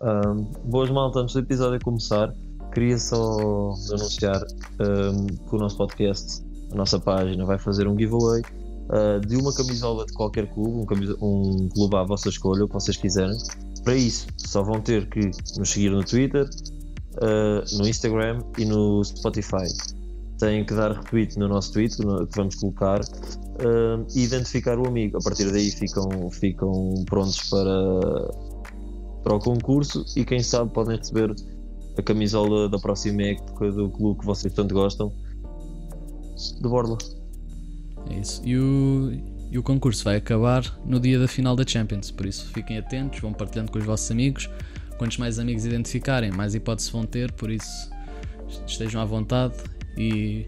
[0.00, 2.32] Um, boas malta, antes do episódio começar,
[2.72, 4.40] queria só anunciar
[4.80, 8.42] um, que o nosso podcast, a nossa página, vai fazer um giveaway
[8.90, 12.68] uh, de uma camisola de qualquer clube, um, camisa, um, clube à vossa escolha, o
[12.68, 13.36] que vocês quiserem.
[13.82, 16.48] Para isso, só vão ter que nos seguir no Twitter,
[17.16, 19.66] uh, no Instagram e no Spotify.
[20.38, 25.18] Têm que dar retweet no nosso tweet que vamos colocar uh, e identificar o amigo.
[25.18, 28.30] A partir daí ficam, ficam prontos para,
[29.22, 31.34] para o concurso e quem sabe podem receber
[31.96, 35.12] a camisola da próxima época do clube que vocês tanto gostam
[36.60, 36.96] de Borla.
[38.10, 38.40] É isso.
[38.44, 39.12] E o,
[39.50, 43.20] e o concurso vai acabar no dia da final da Champions, por isso fiquem atentos,
[43.20, 44.48] vão partilhando com os vossos amigos.
[44.96, 47.90] Quantos mais amigos identificarem, mais hipóteses vão ter, por isso
[48.66, 49.54] estejam à vontade
[49.96, 50.46] e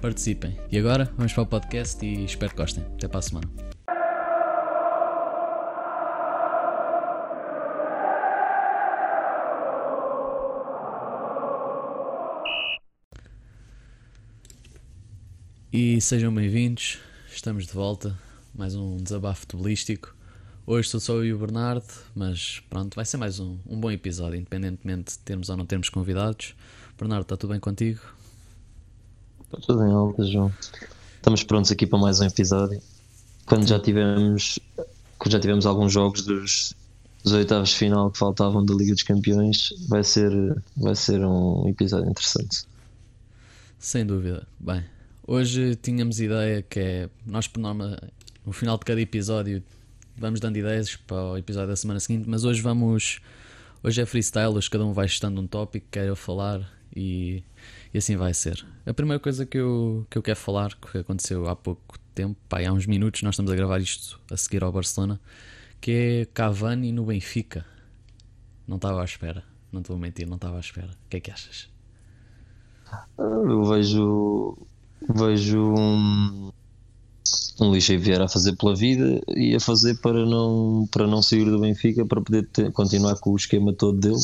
[0.00, 0.56] participem.
[0.70, 2.84] E agora vamos para o podcast e espero que gostem.
[2.94, 3.73] Até para a semana.
[15.76, 16.98] E sejam bem-vindos,
[17.34, 18.16] estamos de volta,
[18.54, 20.14] mais um desabafo futebolístico.
[20.64, 23.90] Hoje sou só eu e o Bernardo, mas pronto, vai ser mais um, um bom
[23.90, 26.54] episódio, independentemente de termos ou não termos convidados.
[26.96, 27.98] Bernardo, está tudo bem contigo?
[29.46, 30.54] Está tudo em alta, João.
[31.16, 32.80] Estamos prontos aqui para mais um episódio.
[33.44, 34.60] Quando já tivemos,
[35.18, 36.72] quando já tivemos alguns jogos dos,
[37.24, 40.30] dos oitavos de final que faltavam da Liga dos Campeões, vai ser,
[40.76, 42.64] vai ser um episódio interessante.
[43.76, 44.46] Sem dúvida.
[44.60, 44.84] Bem,
[45.26, 47.98] Hoje tínhamos ideia que é, nós por norma,
[48.44, 49.62] no final de cada episódio,
[50.14, 53.20] vamos dando ideias para o episódio da semana seguinte, mas hoje vamos,
[53.82, 57.42] hoje é freestyle, hoje cada um vai estando um tópico que queira falar e,
[57.94, 58.66] e, assim vai ser.
[58.84, 62.60] A primeira coisa que eu, que eu quero falar, que aconteceu há pouco tempo, pá,
[62.60, 65.18] há uns minutos, nós estamos a gravar isto a seguir ao Barcelona,
[65.80, 67.64] que é Cavani no Benfica.
[68.68, 70.88] Não estava à espera, não estou a mentir, não estava à espera.
[70.88, 71.72] O que é que achas?
[73.16, 74.66] Eu vejo
[75.08, 76.50] vejo um,
[77.60, 81.44] um Lixa Vieira a fazer pela vida e a fazer para não, para não sair
[81.44, 84.20] do Benfica para poder ter, continuar com o esquema todo dele.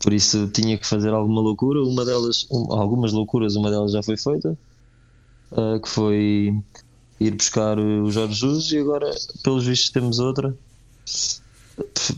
[0.00, 1.82] Por isso tinha que fazer alguma loucura.
[1.82, 4.56] Uma delas, um, algumas loucuras, uma delas já foi feita,
[5.52, 6.54] uh, que foi
[7.20, 9.10] ir buscar o Jorge Jesus e agora,
[9.42, 10.56] pelos vistos, temos outra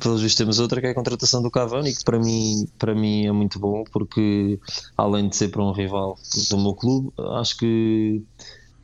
[0.00, 3.26] pelos vistos temos outra que é a contratação do Cavani que para mim, para mim
[3.26, 4.58] é muito bom porque
[4.96, 6.18] além de ser para um rival
[6.50, 8.22] do meu clube acho que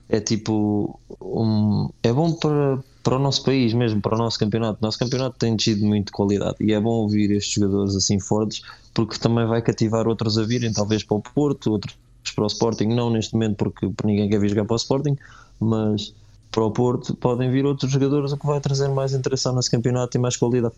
[0.08, 4.78] é tipo um, é bom para, para o nosso país mesmo, para o nosso campeonato.
[4.80, 8.62] O nosso campeonato tem tido muito qualidade e é bom ouvir estes jogadores assim fortes
[8.94, 11.96] porque também vai cativar outros a virem talvez para o Porto, outros
[12.34, 12.86] para o Sporting.
[12.86, 15.16] Não neste momento porque, porque ninguém quer vir jogar para o Sporting
[15.58, 16.14] mas
[16.56, 20.16] para o Porto, podem vir outros jogadores, o que vai trazer mais interesse nesse campeonato
[20.16, 20.74] e mais qualidade.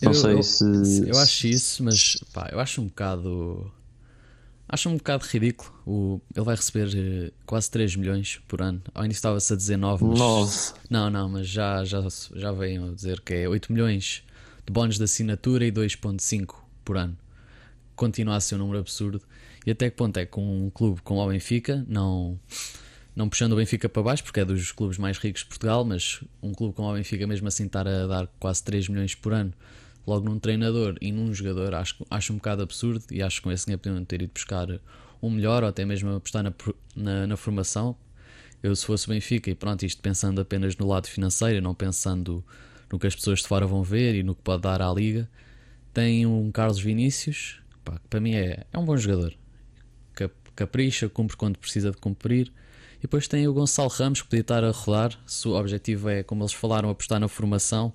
[0.00, 1.08] Não eu, sei eu, se.
[1.10, 3.70] Eu acho isso, mas pá, eu acho um bocado.
[4.66, 5.70] Acho um bocado ridículo.
[5.86, 8.80] O, ele vai receber eh, quase 3 milhões por ano.
[8.94, 10.18] Ao início estava-se a dizer 9, mas.
[10.18, 10.72] 9.
[10.88, 12.00] Não, não, mas já, já,
[12.34, 14.22] já veio a dizer que é 8 milhões
[14.64, 17.18] de bónus de assinatura e 2,5 por ano.
[17.94, 19.20] Continua a ser um número absurdo.
[19.66, 22.40] E até que ponto é que um clube como o Benfica não
[23.14, 26.20] não puxando o Benfica para baixo, porque é dos clubes mais ricos de Portugal, mas
[26.42, 29.52] um clube como o Benfica, mesmo assim, estar a dar quase 3 milhões por ano
[30.06, 33.52] logo num treinador e num jogador, acho, acho um bocado absurdo e acho que com
[33.52, 34.68] esse dinheiro podiam ter ido buscar
[35.22, 36.52] um melhor ou até mesmo apostar na,
[36.94, 37.96] na, na, formação.
[38.62, 42.44] Eu, se fosse o Benfica, e pronto, isto pensando apenas no lado financeiro, não pensando
[42.90, 45.28] no que as pessoas de fora vão ver e no que pode dar à liga,
[45.92, 49.34] tem um Carlos Vinícius, pá, que para mim é, é um bom jogador.
[50.56, 52.52] Capricha, cumpre quando precisa de cumprir
[53.04, 55.12] depois tem o Gonçalo Ramos que podia estar a rodar.
[55.26, 57.92] Se o objetivo é, como eles falaram, apostar na formação,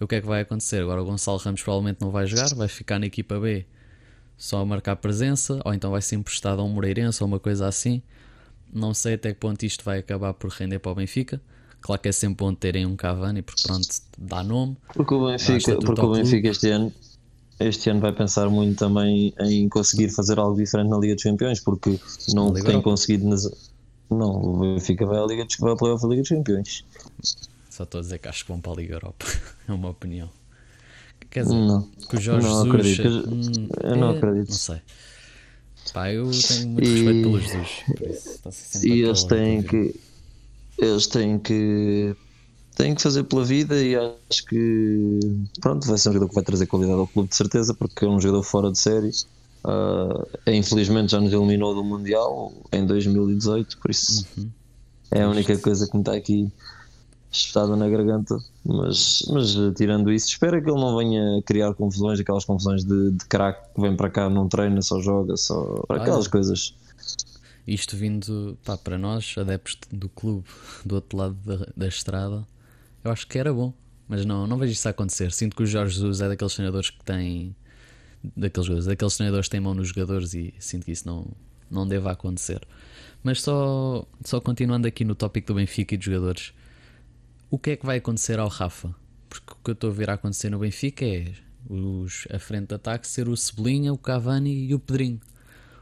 [0.00, 0.80] o que é que vai acontecer?
[0.80, 3.66] Agora o Gonçalo Ramos provavelmente não vai jogar, vai ficar na equipa B
[4.38, 7.68] só a marcar presença, ou então vai ser emprestado a um Moreirense ou uma coisa
[7.68, 8.00] assim.
[8.72, 11.38] Não sei até que ponto isto vai acabar por render para o Benfica.
[11.82, 13.86] Claro que é sempre bom terem um Cavani, porque pronto,
[14.16, 14.78] dá nome.
[14.94, 16.90] Porque o Benfica, porque o Benfica este ano
[17.60, 21.60] este ano vai pensar muito também em conseguir fazer algo diferente na Liga dos Campeões,
[21.60, 22.00] porque
[22.32, 23.46] não tem conseguido nas,
[24.10, 26.84] não, o Benfica vai à Liga dos vai playoff da Liga dos Campeões.
[27.70, 29.26] Só estou a dizer que acho que vão para a Liga Europa.
[29.68, 30.30] é uma opinião.
[31.30, 33.00] Quer dizer, não, que o Jorge não Jesus.
[33.00, 33.30] Acredito.
[33.30, 34.48] Hum, eu não é, acredito.
[34.48, 34.80] Não sei.
[35.92, 37.84] Pá, eu tenho muito e, respeito pelo Jesus.
[38.50, 39.94] Isso, e eles têm que.
[40.78, 42.16] Eles têm que.
[42.76, 45.20] Têm que fazer pela vida e acho que.
[45.60, 48.08] Pronto, vai ser um jogador que vai trazer qualidade ao clube de certeza, porque é
[48.08, 49.10] um jogador fora de série
[49.64, 54.50] Uh, infelizmente já nos eliminou do Mundial em 2018, por isso uhum.
[55.10, 56.50] é a única coisa que me está aqui
[57.30, 58.38] espetada na garganta.
[58.64, 63.24] Mas, mas tirando isso, espero que ele não venha criar confusões, aquelas confusões de, de
[63.26, 66.74] craque que vem para cá, não treina, só joga, só aquelas Olha, coisas.
[67.66, 70.46] Isto vindo pá, para nós, adeptos do clube
[70.84, 72.46] do outro lado da, da estrada,
[73.04, 73.72] eu acho que era bom.
[74.08, 75.30] Mas não, não vejo isso acontecer.
[75.32, 77.54] Sinto que o Jorge Jesus é daqueles treinadores que têm.
[78.36, 81.26] Daqueles, jogadores, daqueles treinadores que têm mão nos jogadores e sinto que isso não,
[81.70, 82.60] não deve acontecer.
[83.22, 86.52] Mas só, só continuando aqui no tópico do Benfica e dos jogadores,
[87.50, 88.94] o que é que vai acontecer ao Rafa?
[89.28, 91.32] Porque o que eu estou a ver a acontecer no Benfica é
[91.68, 95.20] os, a frente de ataque ser o Cebolinha, o Cavani e o Pedrinho.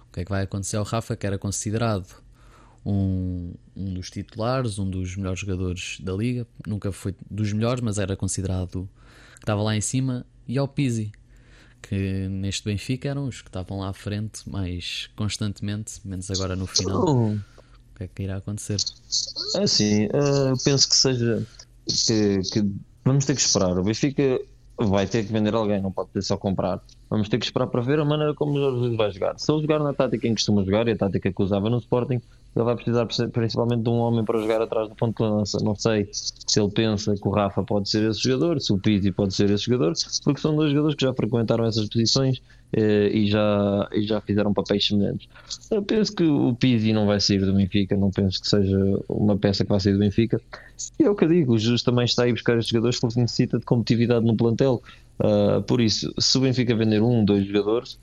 [0.08, 2.22] O que é que vai acontecer ao Rafa, que era considerado
[2.84, 7.98] um, um dos titulares, um dos melhores jogadores da liga, nunca foi dos melhores, mas
[7.98, 8.88] era considerado
[9.34, 11.12] que estava lá em cima, e ao Pizzi,
[11.88, 16.66] que neste Benfica eram os que estavam lá à frente mais constantemente, menos agora no
[16.66, 17.04] final.
[17.06, 17.28] Oh.
[17.32, 18.78] O que é que irá acontecer?
[19.54, 21.46] É assim, uh, penso que seja
[21.86, 22.70] que, que,
[23.04, 23.78] vamos ter que esperar.
[23.78, 24.40] O Benfica
[24.78, 26.82] vai ter que vender alguém, não pode ter só comprar.
[27.08, 29.38] Vamos ter que esperar para ver a maneira como o Jorge vai jogar.
[29.38, 31.78] Se ele jogar na tática em que costuma jogar e a tática que usava no
[31.78, 32.20] Sporting,
[32.56, 35.58] ele vai precisar principalmente de um homem para jogar atrás do ponto de lança.
[35.62, 39.12] Não sei se ele pensa que o Rafa pode ser esse jogador, se o Pizzi
[39.12, 39.92] pode ser esse jogador,
[40.24, 42.40] porque são dois jogadores que já frequentaram essas posições
[42.72, 45.28] eh, e, já, e já fizeram papéis semelhantes.
[45.70, 49.36] Eu penso que o Pizzi não vai sair do Benfica, não penso que seja uma
[49.36, 50.40] peça que vai sair do Benfica.
[50.98, 53.20] E é o que eu digo, o Jesus também está aí buscar estes jogadores porque
[53.20, 54.82] necessita de competitividade no plantel.
[55.20, 57.98] Uh, por isso, se o Benfica vender um, dois jogadores,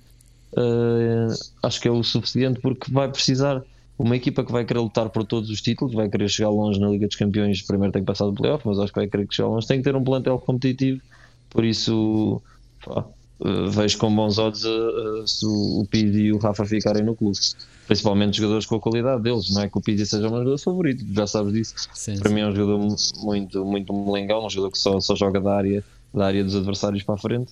[0.53, 1.33] uh,
[1.63, 3.63] acho que é o suficiente porque vai precisar
[3.97, 6.89] uma equipa que vai querer lutar por todos os títulos, vai querer chegar longe na
[6.89, 9.49] Liga dos Campeões, primeiro tem que passar do playoff, mas acho que vai querer chegar
[9.49, 11.01] longe, tem que ter um plantel competitivo,
[11.49, 12.41] por isso
[12.83, 13.05] pá,
[13.39, 17.37] uh, vejo com bons olhos uh, se o Pizzi e o Rafa ficarem no clube.
[17.85, 20.57] Principalmente jogadores com a qualidade deles, não é que o Pizzi seja o meu jogador
[20.57, 21.75] favorito, já sabes disso.
[21.93, 22.35] Sim, Para sim.
[22.35, 25.83] mim é um jogador muito, muito melengão, um jogador que só, só joga da área,
[26.13, 27.51] da área dos adversários para a frente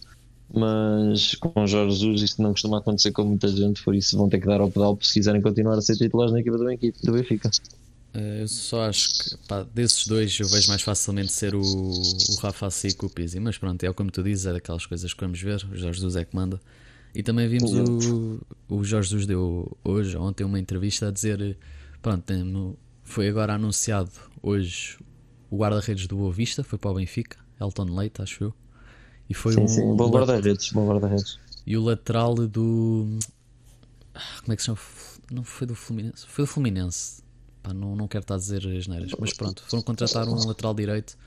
[0.54, 4.40] mas com Jorge Jesus isto não costuma acontecer com muita gente, por isso vão ter
[4.40, 7.50] que dar ao pedal se quiserem continuar a ser titulares na equipa do, do Benfica.
[8.14, 12.36] Eh, eu só acho que pá, desses dois eu vejo mais facilmente ser o, o
[12.42, 15.22] Rafa Assi que o Pizzi, mas pronto, é como tu dizes, é daquelas coisas que
[15.22, 16.60] vamos ver, o Jorge Jesus é que manda.
[17.14, 18.40] E também vimos o,
[18.70, 21.58] o Jorge Jesus deu hoje, ontem, uma entrevista a dizer:
[22.02, 24.12] pronto, foi agora anunciado
[24.42, 24.98] hoje
[25.50, 28.54] o guarda-redes do Boa Vista, foi para o Benfica, Elton Leite, acho eu.
[29.32, 31.40] E foi sim, um, sim, bom guarda-redes, bom guarda-redes.
[31.66, 33.08] E o lateral do.
[34.42, 34.78] Como é que se chama?
[35.32, 36.26] Não foi do Fluminense?
[36.28, 37.24] Foi do Fluminense.
[37.64, 40.74] Pá, não, não quero estar a dizer as neiras, mas pronto, foram contratar um lateral
[40.74, 41.18] direito.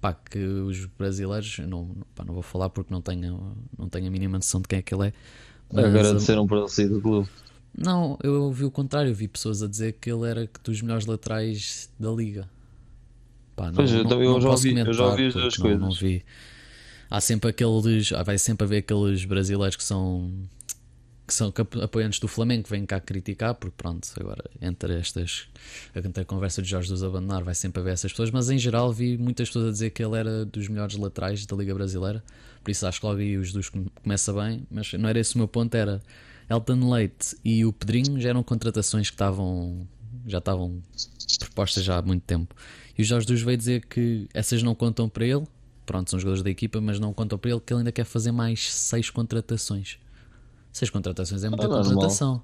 [0.00, 4.10] Pá, que os brasileiros, não, pá, não vou falar porque não tenho, não tenho a
[4.10, 5.12] mínima noção de quem é que ele é.
[5.72, 7.28] Mas, Agora de ser um sair do clube.
[7.76, 11.06] Não, eu ouvi o contrário, eu vi pessoas a dizer que ele era dos melhores
[11.06, 12.48] laterais da liga.
[13.56, 15.80] Pá, não, pois, não, eu, já ouvi, eu já ouvi as duas coisas.
[15.80, 16.24] Não vi
[17.10, 18.10] há sempre aqueles.
[18.24, 20.30] Vai sempre haver aqueles brasileiros que são
[21.26, 21.52] que são
[21.82, 25.46] apoiantes do Flamengo que vêm cá criticar, porque pronto, agora entre estas
[25.94, 28.90] entre a conversa de Jorge dos abandonar vai sempre haver essas pessoas, mas em geral
[28.90, 32.24] vi muitas pessoas a dizer que ele era dos melhores laterais da Liga Brasileira,
[32.64, 33.70] por isso acho que logo aí os dos
[34.02, 36.00] começa bem, mas não era esse o meu ponto, era
[36.48, 39.86] Elton Leite e o Pedrinho já eram contratações que estavam
[40.26, 40.82] já estavam
[41.40, 42.54] propostas já há muito tempo.
[42.96, 45.46] E o Jorge dos veio dizer que essas não contam para ele,
[45.88, 48.30] pronto, são jogadores da equipa, mas não contam para ele que ele ainda quer fazer
[48.30, 49.98] mais seis contratações.
[50.70, 52.42] Seis contratações é muita é contratação.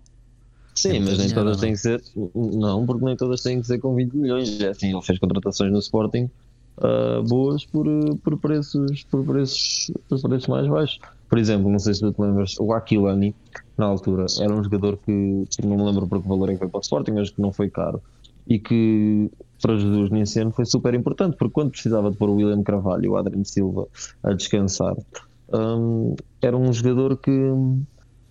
[0.75, 2.03] Sim, é mas nem todas têm que ser.
[2.35, 4.61] Não, porque nem todas têm que ser com 20 milhões.
[4.61, 6.31] É assim, ele fez contratações no Sporting
[6.79, 7.87] uh, boas por,
[8.25, 10.99] por, preços, por, preços, por preços mais baixos.
[11.29, 13.35] Por exemplo, não sei se tu te lembras, o Aquilani,
[13.77, 15.13] na altura, era um jogador que
[15.63, 17.53] não me lembro por que valor é que foi para o Sporting, mas que não
[17.53, 18.03] foi caro
[18.47, 19.31] e que
[19.61, 23.05] para Jesus nesse ano foi super importante, porque quando precisava de pôr o William Carvalho
[23.05, 23.87] e o Adriano Silva
[24.23, 24.97] a descansar,
[25.53, 27.31] um, era um jogador que,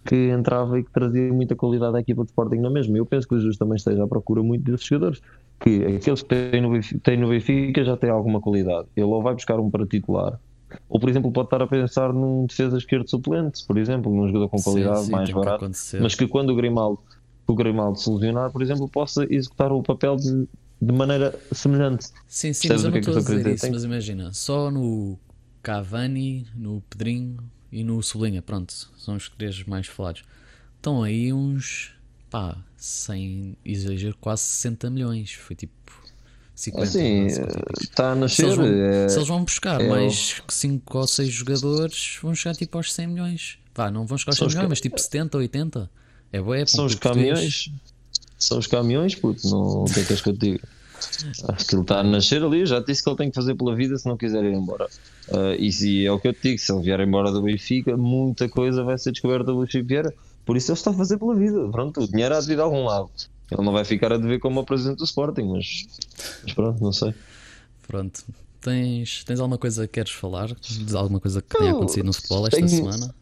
[0.06, 2.98] que entrava e que trazia muita qualidade à equipa de Sporting na mesma.
[2.98, 5.22] Eu penso que o Jesus também esteja à procura muito desses jogadores,
[5.60, 8.88] que aqueles que têm no, Benfica, têm no Benfica já têm alguma qualidade.
[8.96, 10.40] Ele ou vai buscar um para titular,
[10.90, 14.50] ou por exemplo pode estar a pensar num defesa esquerdo suplente, por exemplo, num jogador
[14.50, 15.70] com qualidade sim, sim, mais barato,
[16.02, 17.00] mas que quando o Grimaldo
[17.46, 20.48] o Grimaldo se lesionar, por exemplo, possa executar o papel de,
[20.86, 22.08] de maneira semelhante.
[22.28, 25.18] Sim, sim, mas eu não é estou a dizer isso, mas imagina, só no
[25.62, 27.38] Cavani, no Pedrinho
[27.72, 30.24] e no Sublinha, pronto, são os três mais falados.
[30.76, 31.94] Estão aí uns,
[32.30, 35.32] pá, sem exagero, quase 60 milhões.
[35.32, 35.74] Foi tipo
[36.54, 36.84] 50.
[36.84, 37.28] Assim,
[37.82, 38.36] está a nascer.
[38.36, 42.36] Se eles vão, é, se eles vão buscar é mais 5 ou 6 jogadores, vão
[42.36, 43.58] chegar tipo aos 100 milhões.
[43.74, 45.90] Vá, não vão chegar aos 100 milhões, mas tipo 70 ou 80.
[46.34, 47.72] É bué, São os caminhões.
[48.44, 49.48] São os caminhões, puto.
[49.50, 50.60] Não, o que é que és que eu te digo?
[51.48, 52.66] Acho que ele está a nascer ali.
[52.66, 54.88] Já disse que ele tem que fazer pela vida se não quiser ir embora.
[55.30, 57.96] Uh, e se, é o que eu te digo: se ele vier embora do Benfica,
[57.96, 60.14] muita coisa vai ser descoberta do Luís Vieira.
[60.46, 61.70] Por isso ele está a fazer pela vida.
[61.70, 63.10] Pronto, o dinheiro há de vir de algum lado.
[63.50, 65.86] Ele não vai ficar a dever como o presidente do Sporting, mas,
[66.44, 67.14] mas pronto, não sei.
[67.88, 68.26] Pronto.
[68.60, 70.54] Tens, tens alguma coisa que queres falar?
[70.54, 72.70] De alguma coisa que tenha acontecido no futebol esta tenho...
[72.70, 73.16] semana?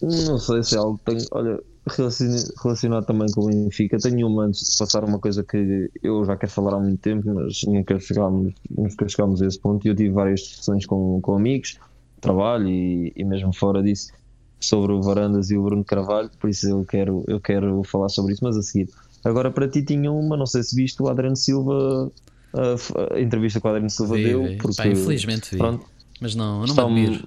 [0.00, 1.26] Não sei se é algo que tenho.
[1.30, 6.24] Olha, relacionado também com o Benfica, tenho uma antes de passar uma coisa que eu
[6.24, 9.84] já quero falar há muito tempo, mas nunca chegámos, nunca chegámos a esse ponto.
[9.84, 11.78] E eu tive várias discussões com, com amigos,
[12.20, 14.12] trabalho e, e mesmo fora disso
[14.60, 18.32] sobre o Varandas e o Bruno Carvalho, por isso eu quero, eu quero falar sobre
[18.32, 18.88] isso, mas a seguir.
[19.24, 22.10] Agora para ti tinha uma, não sei se viste o Adriano Silva,
[22.54, 24.44] a, a entrevista que o Adriano Silva vi, deu.
[24.44, 24.56] Vi.
[24.56, 25.84] Porque, Pá, infelizmente vi, pronto,
[26.20, 27.24] mas não, não está, me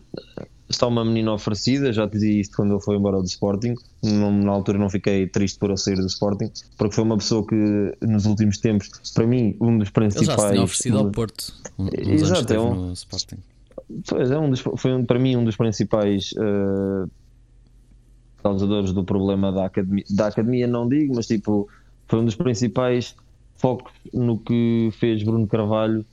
[0.69, 4.31] está uma menina oferecida, já te dizia isto quando ele foi embora do Sporting, não,
[4.31, 7.95] na altura não fiquei triste por ele sair do Sporting, porque foi uma pessoa que
[8.01, 10.27] nos últimos tempos, para mim, um dos principais...
[10.27, 13.37] Ele já se tinha oferecido ao Porto, um, Exato, é um, Sporting.
[14.07, 17.09] Pois é, um dos, foi um, para mim um dos principais uh,
[18.41, 21.69] causadores do problema da academia, da academia não digo, mas tipo,
[22.07, 23.15] foi um dos principais
[23.57, 26.05] focos no que fez Bruno Carvalho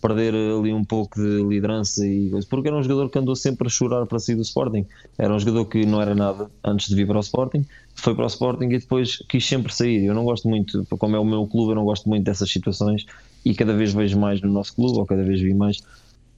[0.00, 3.70] perder ali um pouco de liderança e porque era um jogador que andou sempre a
[3.70, 4.86] chorar para sair do Sporting.
[5.18, 7.64] Era um jogador que não era nada antes de vir para o Sporting,
[7.94, 10.04] foi para o Sporting e depois quis sempre sair.
[10.04, 13.06] Eu não gosto muito, como é o meu clube, eu não gosto muito dessas situações
[13.44, 15.80] e cada vez vejo mais no nosso clube, ou cada vez vi mais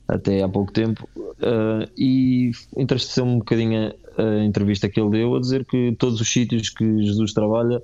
[0.09, 1.09] até há pouco tempo.
[1.17, 6.31] Uh, e entristeceu-me um bocadinho a entrevista que ele deu a dizer que todos os
[6.31, 7.83] sítios que Jesus trabalha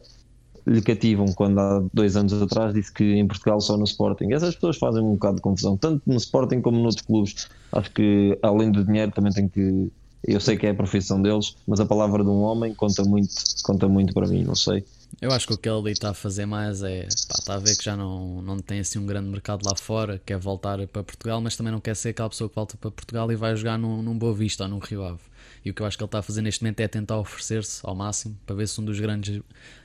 [0.66, 4.32] lhe cativam quando há dois anos atrás disse que em Portugal só no Sporting.
[4.32, 7.48] Essas pessoas fazem um bocado de confusão, tanto no Sporting como noutros clubes.
[7.72, 9.90] Acho que além do dinheiro também tem que.
[10.24, 13.32] Eu sei que é a profissão deles, mas a palavra de um homem conta muito,
[13.62, 14.84] conta muito para mim, não sei.
[15.20, 17.02] Eu acho que o que ele está a fazer mais é.
[17.02, 20.20] Pá, está a ver que já não, não tem assim um grande mercado lá fora,
[20.26, 23.30] quer voltar para Portugal, mas também não quer ser aquela pessoa que volta para Portugal
[23.30, 25.20] e vai jogar num, num Boa Vista ou num Rio Ave.
[25.66, 27.80] E o que eu acho que ele está a fazer neste momento é tentar oferecer-se
[27.82, 29.42] ao máximo para ver se um dos grandes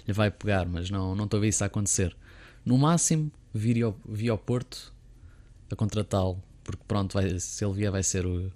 [0.07, 2.15] lhe vai pegar, mas não, não estou a ver isso a acontecer.
[2.63, 4.93] No máximo, vir ao, vir ao Porto
[5.71, 8.51] a contratá-lo, porque pronto, vai, se ele vier vai ser, o,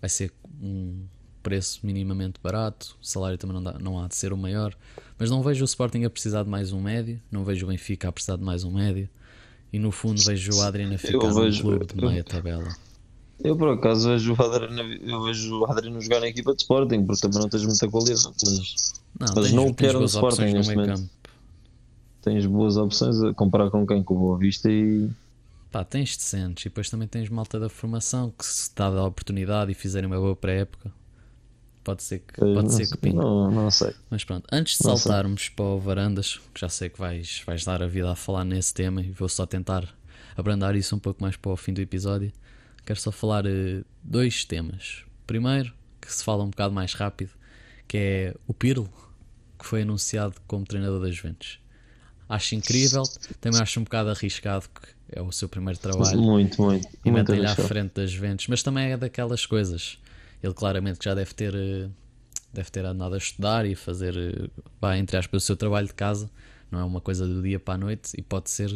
[0.00, 0.32] vai ser
[0.62, 1.02] um
[1.42, 4.72] preço minimamente barato, o salário também não, dá, não há de ser o maior,
[5.18, 8.08] mas não vejo o Sporting a precisar de mais um médio, não vejo o Benfica
[8.08, 9.08] a precisar de mais um médio,
[9.72, 12.72] e no fundo vejo o Adriano a ficar no clube de meia tabela.
[13.42, 17.04] Eu por acaso vejo o Adriano, eu vejo o Adriano jogar na equipa de Sporting,
[17.04, 20.74] porque também não tens muita qualidade, mas não, mas tens, não quero no Sporting neste
[20.74, 20.96] momento.
[20.96, 21.10] Campo.
[22.22, 24.02] Tens boas opções a comparar com quem?
[24.02, 25.08] Com o Boa Vista e.
[25.70, 29.70] Pá, tens decentes e depois também tens malta da formação que se está a oportunidade
[29.70, 30.90] e fizerem uma boa pré-época.
[31.84, 33.16] Pode ser que, pode não, ser que pingue.
[33.16, 33.94] Não, não sei.
[34.10, 35.50] Mas pronto, antes de não saltarmos sei.
[35.54, 38.74] para o Varandas, que já sei que vais, vais dar a vida a falar nesse
[38.74, 39.88] tema e vou só tentar
[40.36, 42.32] abrandar isso um pouco mais para o fim do episódio.
[42.88, 45.04] Quero só falar uh, dois temas.
[45.26, 47.28] Primeiro, que se fala um bocado mais rápido,
[47.86, 48.90] que é o Pirlo,
[49.58, 51.60] que foi anunciado como treinador das Juventus.
[52.26, 53.02] Acho incrível,
[53.42, 56.18] também acho um bocado arriscado, que é o seu primeiro trabalho.
[56.18, 56.88] Muito, muito.
[57.04, 59.98] E metem-lhe à frente das Juventus, mas também é daquelas coisas.
[60.42, 61.90] Ele claramente já deve ter, eh,
[62.54, 66.30] deve ter andado a estudar e fazer, eh, entre aspas, o seu trabalho de casa
[66.70, 68.70] não é uma coisa do dia para a noite e pode ser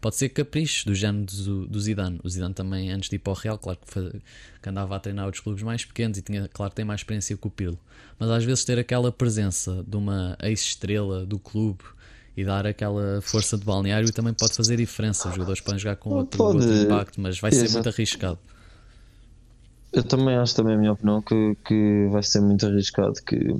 [0.00, 2.20] pode ser capricho do género do, do Zidane.
[2.22, 4.20] O Zidane também, antes de ir para o Real, claro que,
[4.62, 7.46] que andava a treinar outros clubes mais pequenos e tinha, claro, tem mais experiência que
[7.46, 7.78] o Pirlo.
[8.18, 11.82] Mas às vezes ter aquela presença de uma ex-estrela do clube
[12.36, 15.28] e dar aquela força de balneário também pode fazer diferença.
[15.28, 18.38] Os jogadores podem jogar com outro, outro impacto, mas vai ser muito arriscado.
[19.92, 23.14] Eu também acho, também a minha opinião, que, que vai ser muito arriscado.
[23.26, 23.54] Que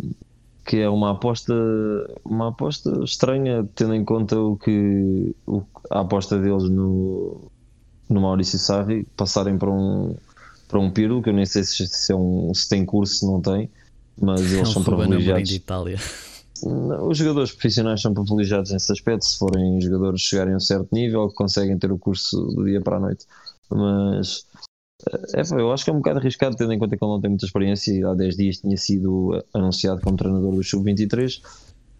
[0.64, 1.52] que é uma aposta
[2.24, 7.50] uma aposta estranha tendo em conta o que o, a aposta deles no,
[8.08, 10.14] no Maurício Sarri passarem para um
[10.68, 13.26] para um Pirlo que eu nem sei se, se, é um, se tem curso se
[13.26, 13.68] não tem
[14.20, 15.98] mas eles são privilegiados de Itália.
[17.02, 21.28] os jogadores profissionais são privilegiados nesse aspecto se forem jogadores chegarem a um certo nível
[21.34, 23.26] conseguem ter o curso do dia para a noite
[23.68, 24.46] mas
[25.34, 27.30] é, eu acho que é um bocado arriscado, tendo em conta que ele não tem
[27.30, 31.40] muita experiência e há 10 dias tinha sido anunciado como treinador do Sub-23.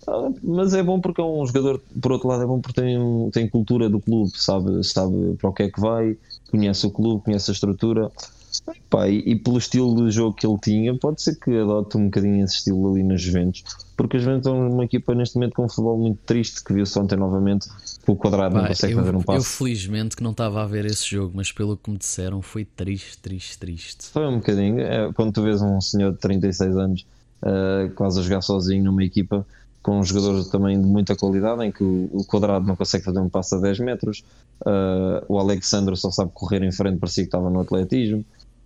[0.07, 3.31] Ah, mas é bom porque é um jogador, por outro lado, é bom porque tem,
[3.31, 6.17] tem cultura do clube, sabe, sabe para o que é que vai,
[6.51, 8.11] conhece o clube, conhece a estrutura.
[8.91, 12.05] Pá, e, e, pelo estilo de jogo que ele tinha, pode ser que adote um
[12.05, 13.65] bocadinho esse estilo ali nas Juventus,
[13.97, 16.99] porque as Juventus são uma equipa neste momento com um futebol muito triste, que viu-se
[16.99, 17.69] ontem novamente
[18.07, 19.39] o quadrado não consegue eu, fazer um passo.
[19.39, 22.65] Eu felizmente que não estava a ver esse jogo, mas pelo que me disseram foi
[22.65, 24.07] triste, triste, triste.
[24.07, 24.81] Foi um bocadinho.
[24.81, 27.07] É, quando tu vês um senhor de 36 anos
[27.43, 29.47] uh, quase a jogar sozinho numa equipa,
[29.83, 33.29] com um jogador também de muita qualidade, em que o, Quadrado não consegue fazer um
[33.29, 34.25] passo a 10 metros,
[34.61, 38.25] uh, o Alexandre só sabe correr em frente, parecia que estava no atletismo.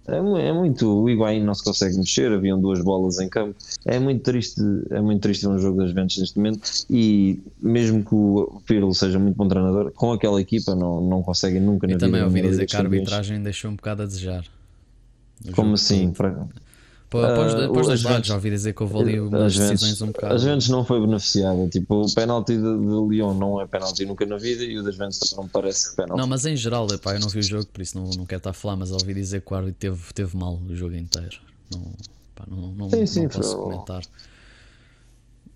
[0.08, 1.02] É, é, muito.
[1.02, 3.56] O Higuaín não se consegue mexer, haviam duas bolas em campo.
[3.84, 4.60] É muito triste,
[4.90, 6.60] é muito triste um jogo das Juventus neste momento.
[6.88, 11.60] E mesmo que o Pirlo seja muito bom treinador, com aquela equipa não, não conseguem
[11.60, 11.90] nunca.
[11.90, 14.44] E também ouvi dizer que a arbitragem deixou um bocado a desejar.
[15.54, 16.12] Como assim?
[16.12, 16.46] Para...
[17.08, 20.08] Para, uh, para os dois lados, já ouvi dizer que houve ali umas decisões um
[20.08, 20.34] bocado.
[20.34, 21.68] A Juventus não foi beneficiada.
[21.68, 24.94] Tipo, o penalti de, de Lyon não é penalti nunca na vida e o das
[24.94, 26.18] Juventus não parece que penalti.
[26.18, 28.38] Não, mas em geral, epá, eu não vi o jogo, por isso não, não quero
[28.38, 31.38] estar a falar, mas ouvi dizer que o árbitro teve, teve mal o jogo inteiro.
[31.72, 34.02] Não, epá, não, não, sim, sim, não posso comentar.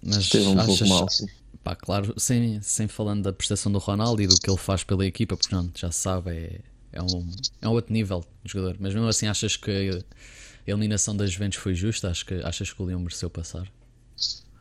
[0.02, 1.26] Mas teve um achas, pouco mal, sim.
[1.64, 5.04] Pá, claro, sem, sem falando da prestação do Ronaldo e do que ele faz pela
[5.04, 6.60] equipa, portanto, já se sabe, é,
[6.92, 7.26] é, um,
[7.62, 8.76] é um outro nível de jogador.
[8.80, 12.10] Mas mesmo assim, achas que a eliminação das Juventus foi justa?
[12.10, 13.70] Acho que, achas que o Leão mereceu passar?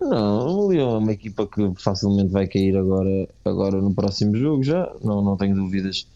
[0.02, 4.64] Não, o Leão é uma equipa que facilmente vai cair agora, agora no próximo jogo
[4.64, 4.92] já.
[5.04, 6.08] Não, não tenho dúvidas.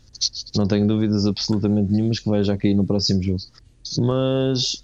[0.55, 3.41] Não tenho dúvidas absolutamente nenhumas que vai já cair no próximo jogo.
[3.99, 4.83] Mas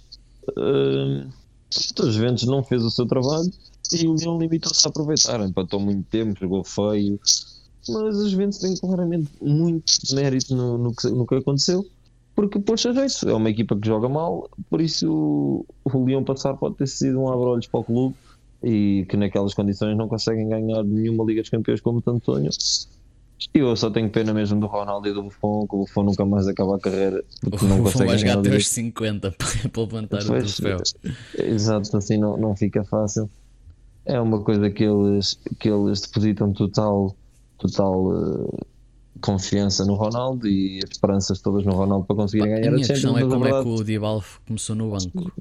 [0.56, 3.50] uh, Juventus não fez o seu trabalho
[3.92, 5.40] e o Leão limitou-se a aproveitar.
[5.40, 7.18] Empatou muito tempo, jogou feio.
[7.88, 11.84] Mas os Juventus têm claramente muito mérito no, no, que, no que aconteceu
[12.34, 13.28] porque pôs a jeito.
[13.28, 17.28] É uma equipa que joga mal, por isso o Leão passar pode ter sido um
[17.28, 18.14] abre-olhos para o clube
[18.62, 22.50] e que naquelas condições não conseguem ganhar nenhuma Liga dos Campeões como tanto sonho.
[23.54, 26.24] E eu só tenho pena mesmo do Ronaldo e do Buffon, que o Buffon nunca
[26.26, 27.24] mais acaba a carreira.
[27.40, 29.32] Porque o não Buffon vai jogar até aos 50
[29.72, 30.78] para levantar o troféu.
[31.38, 33.30] Exato, assim não, não fica fácil.
[34.04, 37.14] É uma coisa que eles, que eles depositam total,
[37.60, 38.58] total uh,
[39.20, 42.88] confiança no Ronaldo e as esperanças todas no Ronaldo para conseguir ganhar a, minha a
[42.88, 45.32] questão é como é que o Dybala começou no banco.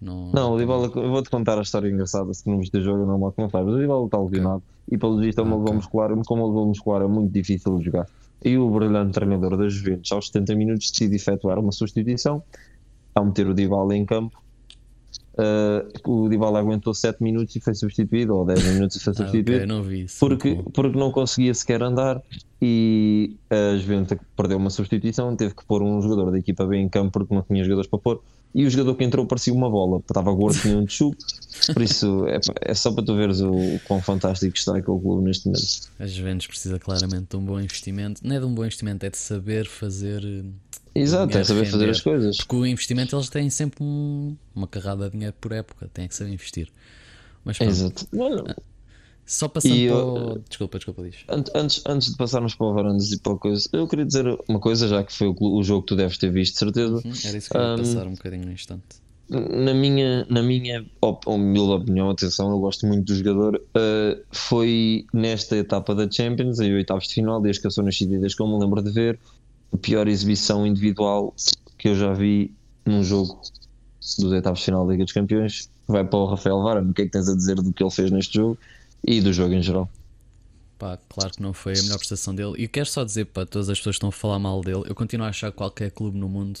[0.00, 3.06] Não, não o Dybala, eu vou-te contar a história engraçada, se não viste o jogo
[3.06, 3.72] não mal não sabes.
[3.72, 4.96] O Dybala está lesionado okay.
[4.96, 5.74] e pelo visto é uma okay.
[5.74, 8.08] muscular, como ele muscular é muito difícil de jogar.
[8.44, 12.42] E o brilhante treinador das Juventus, aos 70 minutos, decide efetuar uma substituição
[13.14, 14.42] ao meter o Dybala em campo
[15.34, 19.52] Uh, o Dybala aguentou 7 minutos e foi substituído, ou 10 minutos e foi substituído,
[19.52, 22.20] ah, okay, não vi isso, porque, porque não conseguia sequer andar
[22.60, 26.88] e a Juventus perdeu uma substituição, teve que pôr um jogador da equipa B em
[26.88, 28.22] campo porque não tinha jogadores para pôr.
[28.54, 31.16] E o jogador que entrou parecia uma bola, estava gordo, tinha um chuco.
[31.72, 35.24] Por isso é, é, só para tu veres o, o quão fantástico está aquele clube
[35.24, 35.90] neste momento.
[35.98, 39.10] A Juventus precisa claramente de um bom investimento, não é de um bom investimento, é
[39.10, 40.22] de saber fazer
[40.94, 42.36] Exato, é saber fazer as coisas.
[42.36, 46.14] Porque o investimento eles têm sempre um, uma carrada de dinheiro por época, têm que
[46.14, 46.68] saber investir.
[47.44, 48.06] Mas pronto, Exato.
[48.12, 48.44] Bueno,
[49.24, 50.38] só passando e para o...
[50.48, 51.16] Desculpa, desculpa, diz.
[51.28, 54.60] Antes, antes de passarmos para o Varandas e para a coisa, eu queria dizer uma
[54.60, 56.94] coisa, já que foi o, o jogo que tu deves ter visto, de certeza.
[56.94, 59.02] Uhum, era isso que eu ia um, passar um bocadinho no instante.
[59.30, 63.56] Na minha, na minha op, humilde opinião, atenção, eu gosto muito do jogador.
[63.56, 68.14] Uh, foi nesta etapa da Champions, em oitavos de final, desde que eu sou nascido
[68.14, 69.18] e desde que eu me lembro de ver,
[69.72, 71.34] a pior exibição individual
[71.78, 72.54] que eu já vi
[72.84, 73.40] num jogo
[73.98, 76.90] dos oitavos de final da Liga dos Campeões vai para o Rafael Varane.
[76.90, 78.58] O que é que tens a dizer do que ele fez neste jogo
[79.04, 79.88] e do jogo em geral?
[80.78, 82.54] Pá, claro que não foi a melhor prestação dele.
[82.56, 84.94] E quero só dizer para todas as pessoas que estão a falar mal dele, eu
[84.94, 86.58] continuo a achar que qualquer clube no mundo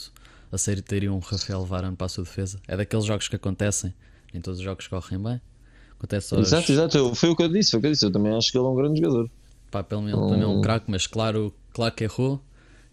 [0.50, 2.60] a sério teria um Rafael Varane para a sua defesa.
[2.68, 3.92] É daqueles jogos que acontecem,
[4.32, 5.40] nem todos os jogos correm bem.
[5.96, 6.48] Acontece aos...
[6.48, 7.14] Exato, exato.
[7.14, 8.04] Foi o que eu disse, foi o que eu disse.
[8.04, 9.30] Eu também acho que ele é um grande jogador.
[9.70, 10.34] Pá, pelo menos, um...
[10.34, 12.40] é um craque, mas claro, claro que errou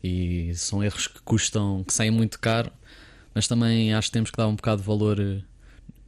[0.03, 2.71] e são erros que custam, que saem muito caro,
[3.33, 5.41] mas também acho que temos que dar um bocado de valor eh,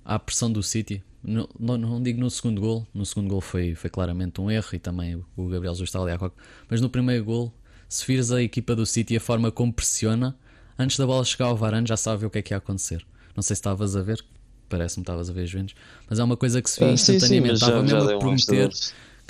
[0.04, 1.04] à pressão do City.
[1.24, 5.24] Não, digo no segundo gol, no segundo gol foi, foi claramente um erro e também
[5.36, 6.36] o Gabriel Jesus está ali a coca,
[6.68, 7.54] mas no primeiro gol,
[7.88, 10.36] se vires a equipa do City a forma como pressiona,
[10.80, 13.06] antes da bola chegar ao Varane já sabe o que é que ia acontecer.
[13.36, 14.24] Não sei se estavas a ver,
[14.68, 15.76] parece-me que estavas a ver Juventus,
[16.10, 17.60] mas é uma coisa que se vê ah, instantaneamente.
[17.60, 18.70] Sim, sim, Estava mesmo a prometer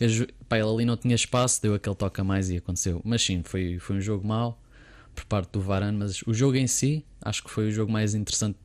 [0.08, 3.02] que pá, ele ali não tinha espaço, deu aquele toque a mais e aconteceu.
[3.04, 4.60] Mas sim, foi, foi um jogo mau
[5.14, 8.16] por parte do Varane, mas o jogo em si acho que foi o jogo mais
[8.16, 8.58] interessante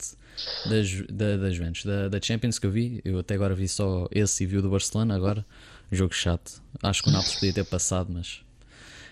[0.69, 3.01] das, da, das Juventus, da, da Champions que eu vi.
[3.05, 5.15] Eu até agora vi só esse e vi o do Barcelona.
[5.15, 5.45] Agora,
[5.91, 6.63] jogo chato.
[6.83, 8.41] Acho que o Nápoles podia ter passado, mas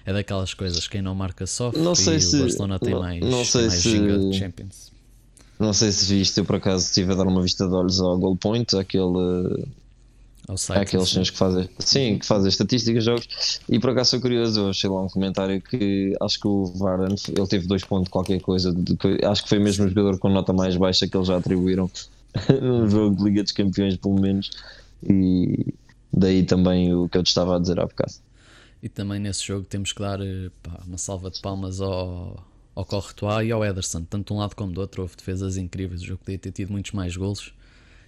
[0.05, 0.87] é daquelas coisas.
[0.89, 3.69] Quem não marca sofre não sei e se, o Barcelona tem não, mais, não sei
[3.69, 4.93] mais se, Champions.
[5.59, 8.19] Não sei se viste, eu por acaso estive a dar uma vista de olhos ao
[8.19, 9.67] Goal Point, aquele
[10.47, 13.61] ao site, aqueles senhores que fazem, sim, que fazem estatísticas jogos.
[13.69, 17.17] E por acaso sou curioso, eu achei lá um comentário que acho que o Varane
[17.29, 18.73] ele teve dois pontos qualquer coisa.
[18.73, 21.91] De, acho que foi mesmo o jogador com nota mais baixa que eles já atribuíram
[22.61, 24.51] no jogo de Liga dos Campeões, pelo menos.
[25.03, 25.73] E
[26.13, 28.13] daí também o que eu te estava a dizer há bocado.
[28.83, 32.85] E também nesse jogo temos que dar eh, pá, uma salva de palmas ao, ao
[32.85, 35.01] Courtois e ao Ederson, tanto de um lado como do outro.
[35.01, 36.03] Houve defesas incríveis.
[36.03, 37.55] O jogo podia ter tido muitos mais golos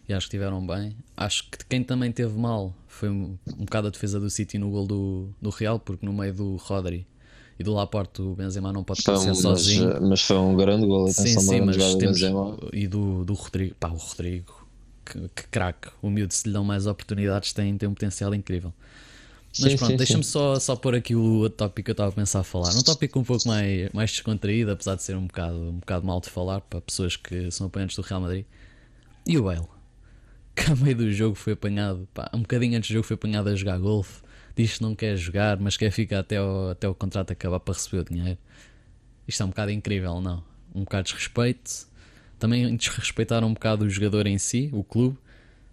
[0.09, 0.97] e acho que estiveram bem.
[1.17, 4.71] Acho que quem também teve mal foi um, um bocado a defesa do City no
[4.71, 7.07] gol do, do Real, porque no meio do Rodri
[7.59, 9.89] e do Laporte o Benzema não pode um, sozinho.
[9.89, 12.21] Mas, mas, foi um grande gol, sim, sim, mas temos,
[12.73, 14.67] E do, do Rodrigo, pá, o Rodrigo,
[15.05, 18.73] que, que craque, o miúdo se lhe dão mais oportunidades tem, tem um potencial incrível.
[19.59, 22.41] Mas sim, pronto, deixa-me só, só pôr aqui o tópico que eu estava a pensar
[22.41, 22.75] a falar.
[22.77, 26.21] Um tópico um pouco mais, mais descontraído, apesar de ser um bocado, um bocado mal
[26.21, 28.45] de falar para pessoas que são apoiantes do Real Madrid.
[29.27, 29.76] E o Bale?
[30.57, 33.51] Que a meio do jogo foi apanhado, pá, um bocadinho antes do jogo foi apanhado
[33.51, 34.23] a jogar golfe.
[34.57, 37.75] Diz que não quer jogar, mas quer ficar até o, até o contrato acabar para
[37.75, 38.39] receber o dinheiro.
[39.29, 40.43] Isto é um bocado incrível, não?
[40.75, 41.87] Um bocado de desrespeito.
[42.39, 45.19] Também desrespeitaram um bocado o jogador em si, o clube,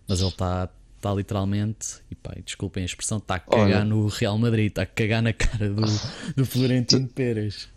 [0.06, 0.70] mas ele está
[1.04, 3.84] está literalmente, e pá, desculpem a expressão, está a cagar Olha.
[3.84, 5.84] no Real Madrid, está a cagar na cara do,
[6.34, 7.68] do Florentino Pérez.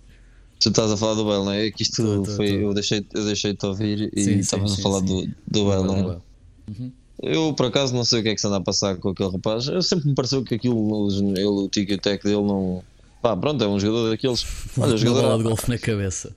[0.61, 1.71] Tu estás a falar do Bale, não é?
[1.71, 2.49] Que isto tô, tô, foi.
[2.49, 2.55] Tô.
[2.55, 5.07] Eu deixei-te eu deixei ouvir e estavas a falar sim.
[5.07, 6.19] do, do não é?
[6.69, 6.93] Uhum.
[7.23, 9.31] Eu por acaso não sei o que é que se anda a passar com aquele
[9.31, 9.69] rapaz.
[9.69, 12.83] Eu sempre me pareceu que aquilo, ele, o tic e tac dele não
[13.27, 14.47] Pá, pronto, é um jogador daqueles.
[14.79, 15.23] Olha, jogador.
[15.23, 16.33] bola de golfe na cabeça.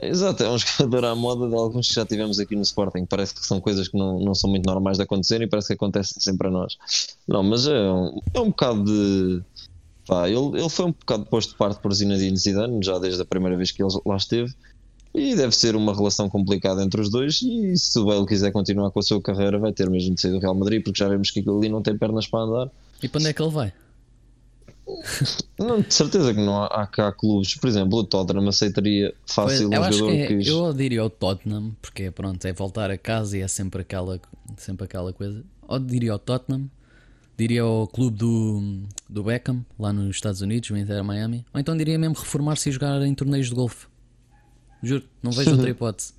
[0.00, 3.04] É, exato, é um jogador à moda de alguns que já tivemos aqui no Sporting.
[3.06, 5.74] Parece que são coisas que não, não são muito normais de acontecer e parece que
[5.74, 6.76] acontecem sempre a nós.
[7.28, 9.42] Não, mas é um, é um bocado de.
[10.08, 13.24] Pá, ele, ele foi um bocado posto de parte por Zinedine Zidane, já desde a
[13.24, 14.52] primeira vez que ele lá esteve.
[15.14, 17.40] E deve ser uma relação complicada entre os dois.
[17.40, 20.32] E se o Bale quiser continuar com a sua carreira, vai ter mesmo de sair
[20.32, 22.70] do Real Madrid, porque já vemos que aquilo ali não tem pernas para andar.
[23.02, 23.72] E para onde é que ele vai?
[25.58, 27.54] Não, de certeza que não há, há cá clubes.
[27.54, 30.48] Por exemplo, o Tottenham aceitaria fácil pois, um jogador que, é, que.
[30.48, 34.20] Eu diria o Tottenham, porque pronto, é voltar a casa e é sempre aquela,
[34.56, 35.42] sempre aquela coisa.
[35.66, 36.68] Ou diria o Tottenham,
[37.36, 41.46] diria o clube do, do Beckham, lá nos Estados Unidos, o Inter Miami.
[41.54, 43.86] Ou então diria mesmo reformar-se e jogar em torneios de golfe.
[44.84, 46.12] Juro, não vejo outra hipótese.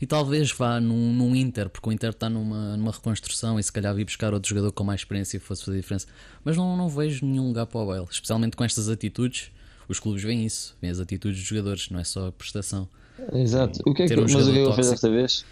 [0.00, 3.72] E talvez vá num, num Inter, porque o Inter está numa, numa reconstrução e se
[3.72, 6.06] calhar vir buscar outro jogador com mais experiência fosse fazer diferença.
[6.44, 9.50] Mas não, não vejo nenhum lugar para o Bale, especialmente com estas atitudes.
[9.88, 12.88] Os clubes veem isso, veem as atitudes dos jogadores, não é só a prestação.
[13.32, 13.80] Exato.
[13.86, 15.44] O que é que, um mas o que ele fez desta vez?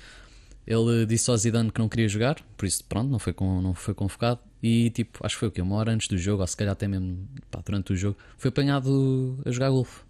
[0.66, 3.74] Ele disse ao Zidane que não queria jogar, por isso pronto, não foi, com, não
[3.74, 4.40] foi convocado.
[4.62, 5.60] E tipo, acho que foi o quê?
[5.60, 8.48] Uma hora antes do jogo, ou se calhar até mesmo pá, durante o jogo, foi
[8.48, 10.02] apanhado a jogar golfe.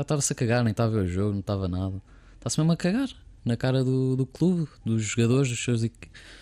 [0.00, 2.00] Estava-se a cagar, nem estava a ver o jogo, não estava nada.
[2.38, 3.08] Está-se mesmo a cagar
[3.44, 5.90] na cara do, do clube, dos jogadores, dos seus, dos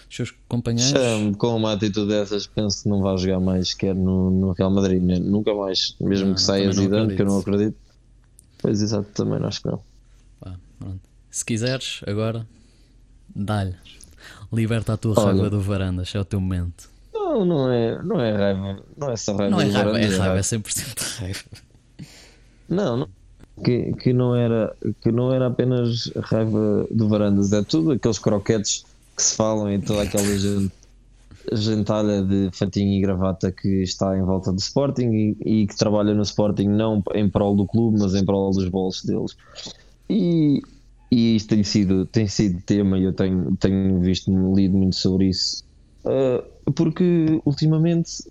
[0.09, 0.93] seus companheiros.
[1.37, 5.03] Com uma atitude dessas, penso que não vai jogar mais sequer no, no Real Madrid,
[5.03, 5.19] né?
[5.19, 7.77] nunca mais, mesmo não, que saia Zidane, que eu não acredito.
[8.59, 9.83] Pois exato, também acho que não.
[10.41, 10.57] Pá,
[11.31, 12.47] Se quiseres, agora,
[13.35, 13.75] dá-lhe.
[14.53, 16.89] Liberta a tua Olha, raiva do Varandas, é o teu momento.
[17.13, 19.51] Não, não é, não é raiva, não é só raiva.
[19.51, 21.41] Não é raiva, é raiva, é 100% raiva.
[22.73, 23.09] Não, não
[23.63, 28.85] que, que, não era, que não era apenas raiva de varandas, é tudo aqueles croquetes
[29.17, 30.73] que se falam e toda aquela gente,
[31.53, 36.15] gentalha de fatinho e gravata que está em volta do Sporting e, e, que trabalha
[36.15, 39.37] no Sporting não em prol do clube, mas em prol dos bolsos deles.
[40.09, 40.63] E,
[41.11, 45.29] e isto tem sido, tem sido tema e eu tenho, tenho visto, lido muito sobre
[45.29, 45.63] isso,
[46.05, 48.25] uh, porque ultimamente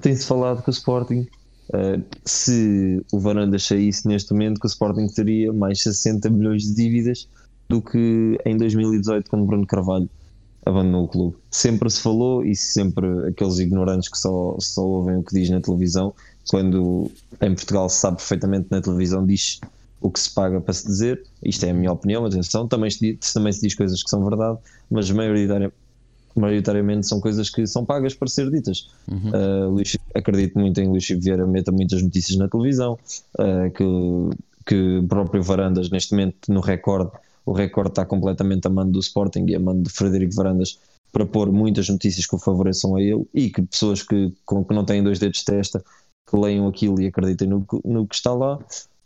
[0.00, 1.26] tem-se falado que o Sporting
[1.70, 6.74] Uh, se o Varandas saísse neste momento, que o Sporting teria mais 60 milhões de
[6.74, 7.28] dívidas
[7.68, 10.10] do que em 2018, quando Bruno Carvalho
[10.66, 11.36] abandonou o clube.
[11.50, 15.60] Sempre se falou, e sempre aqueles ignorantes que só, só ouvem o que diz na
[15.60, 16.12] televisão,
[16.48, 19.60] quando em Portugal se sabe perfeitamente na televisão, diz
[20.00, 21.22] o que se paga para se dizer.
[21.42, 22.66] Isto é a minha opinião, atenção.
[22.66, 24.58] Também se, também se diz coisas que são verdade,
[24.90, 25.74] mas maioritariamente
[26.36, 28.88] maioritariamente são coisas que são pagas para ser ditas.
[29.10, 29.30] Uhum.
[29.30, 32.98] Uh, Luís, acredito muito em Luís Vieira, meta muitas notícias na televisão,
[33.38, 33.84] uh, que,
[34.66, 37.10] que o próprio Varandas, neste momento, no recorde,
[37.44, 40.78] o recorde está completamente a mando do Sporting e a mando de Frederico Varandas
[41.12, 44.74] para pôr muitas notícias que o favoreçam a ele e que pessoas que, com, que
[44.74, 45.82] não têm dois dedos de testa
[46.28, 48.58] que leiam aquilo e acreditem no, no que está lá.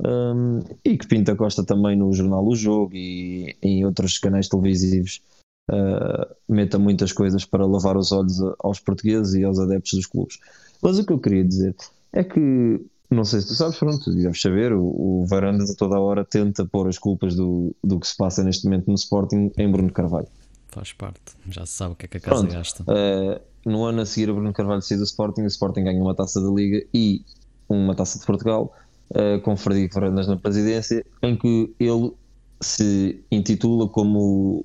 [0.04, 5.22] Um, e que Pinta Costa também no jornal O Jogo e em outros canais televisivos
[5.70, 10.38] uh, meta muitas coisas para lavar os olhos aos portugueses e aos adeptos dos clubes.
[10.82, 11.74] Mas o que eu queria dizer
[12.12, 15.96] é que, não sei se tu sabes, pronto, deves saber, o, o Varandas a toda
[15.96, 19.50] a hora tenta pôr as culpas do, do que se passa neste momento no Sporting
[19.56, 20.28] em Bruno Carvalho.
[20.68, 22.82] Faz parte, já se sabe o que é que a casa pronto, gasta.
[22.82, 26.14] Uh, no ano a seguir, o Bruno Carvalho saiu do Sporting, o Sporting ganha uma
[26.14, 27.24] taça da Liga e
[27.68, 28.74] uma taça de Portugal,
[29.10, 32.12] uh, com Frederico Varandas na presidência, em que ele
[32.60, 34.64] se intitula como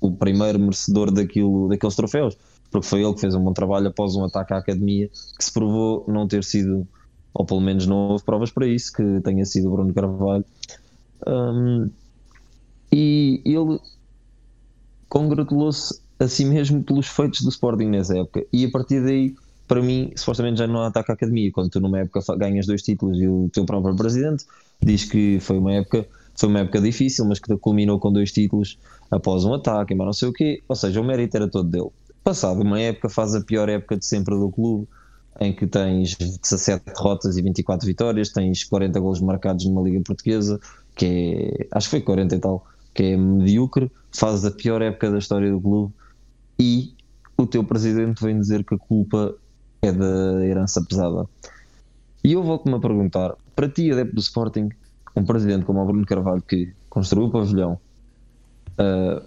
[0.00, 2.36] o primeiro merecedor daquilo, daqueles troféus,
[2.70, 5.52] porque foi ele que fez um bom trabalho após um ataque à academia que se
[5.52, 6.86] provou não ter sido,
[7.34, 10.44] ou pelo menos não houve provas para isso, que tenha sido o Bruno Carvalho.
[11.26, 11.90] Um,
[12.92, 13.78] e ele
[15.08, 18.44] congratulou-se assim mesmo pelos feitos do Sporting nessa época.
[18.52, 19.34] E a partir daí,
[19.66, 21.50] para mim, supostamente já não ataca a academia.
[21.52, 24.44] Quando tu numa época ganhas dois títulos e o teu próprio presidente
[24.82, 26.06] diz que foi uma época,
[26.38, 28.78] foi uma época difícil, mas que culminou com dois títulos
[29.10, 30.62] após um ataque, mas não sei o quê.
[30.68, 31.90] Ou seja, o mérito era todo dele.
[32.22, 34.86] Passado uma época, faz a pior época de sempre do clube,
[35.40, 40.60] em que tens 17 derrotas e 24 vitórias, tens 40 gols marcados numa Liga Portuguesa,
[40.94, 45.10] que é, acho que foi 40 e tal, que é medíocre, faz a pior época
[45.10, 45.92] da história do clube
[46.58, 46.94] e
[47.36, 49.34] o teu presidente vem dizer que a culpa
[49.82, 51.26] é da herança pesada.
[52.22, 54.68] E eu volto-me a perguntar: para ti, adepto do Sporting,
[55.14, 57.78] um presidente como o Bruno Carvalho, que construiu o pavilhão,
[58.78, 59.22] uh,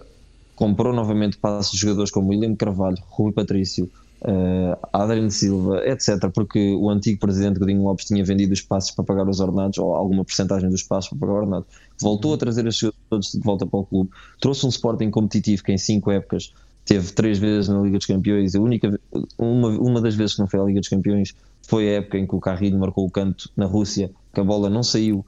[0.54, 3.90] comprou novamente passos de jogadores como William Carvalho, Rui Patrício,
[4.22, 9.04] uh, Adriano Silva, etc., porque o antigo presidente Godinho Lopes tinha vendido os passos para
[9.04, 11.68] pagar os ordenados, ou alguma porcentagem dos passos para pagar os ordenados,
[12.00, 15.72] voltou a trazer os jogadores de volta para o clube, trouxe um Sporting competitivo que
[15.72, 16.52] em cinco épocas
[16.84, 19.00] teve três vezes na Liga dos Campeões, a única,
[19.38, 21.34] uma, uma das vezes que não foi à Liga dos Campeões
[21.66, 24.68] foi a época em que o Carrilho marcou o canto na Rússia, que a bola
[24.68, 25.24] não saiu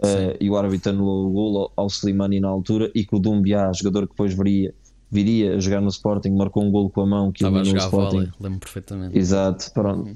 [0.00, 3.72] uh, e o árbitro anulou o golo ao Slimani na altura e que o Dumbiá,
[3.72, 4.74] jogador que depois viria,
[5.10, 7.84] viria a jogar no Sporting, marcou um golo com a mão que Estava eliminou o
[7.84, 8.16] Sporting.
[8.16, 9.18] Vôlei, lembro perfeitamente.
[9.18, 10.10] Exato, pronto.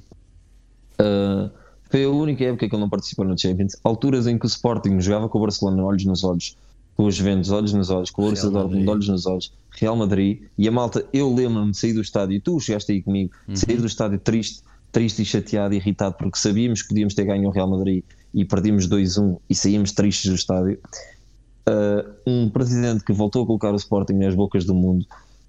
[1.01, 1.51] Uh,
[1.91, 3.77] foi a única época que ele não participou no Champions.
[3.83, 6.57] Alturas em que o Sporting jogava com o Barcelona olhos nos olhos
[6.99, 10.43] com os Juventus, olhos nos olhos, com o Borussia Dortmund, olhos nos olhos, Real Madrid,
[10.59, 13.55] e a malta, eu lembro-me de sair do estádio, e tu chegaste aí comigo, uhum.
[13.55, 17.53] sair do estádio triste, triste e chateado, irritado, porque sabíamos que podíamos ter ganho o
[17.53, 20.79] Real Madrid e perdíamos 2-1 e saímos tristes do estádio.
[21.69, 25.05] Uh, um presidente que voltou a colocar o Sporting nas bocas do mundo,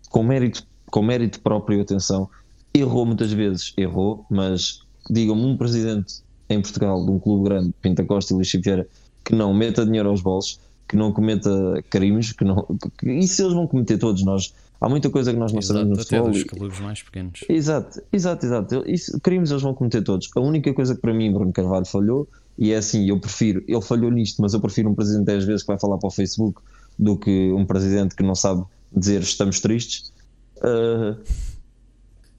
[0.09, 2.29] com mérito, com mérito próprio, atenção,
[2.73, 8.03] errou muitas vezes, errou, mas digam-me um presidente em Portugal de um clube grande, Pinta
[8.03, 8.87] Costa e Luís Vieira,
[9.23, 12.65] que não meta dinheiro aos bolsos, que não cometa crimes, que não,
[12.97, 14.53] que, isso eles vão cometer todos nós.
[14.81, 16.31] Há muita coisa que nós não exato, sabemos no futebol.
[16.31, 17.41] Dos clubes mais pequenos.
[17.47, 18.83] Exato, exato, exato.
[18.87, 20.29] Isso, crimes eles vão cometer todos.
[20.35, 22.27] A única coisa que para mim Bruno Carvalho falhou,
[22.59, 25.61] e é assim, eu prefiro, ele falhou nisto, mas eu prefiro um presidente 10 vezes
[25.63, 26.61] que vai falar para o Facebook
[26.97, 28.63] do que um presidente que não sabe
[28.95, 30.11] dizer estamos tristes.
[30.57, 31.17] Uh,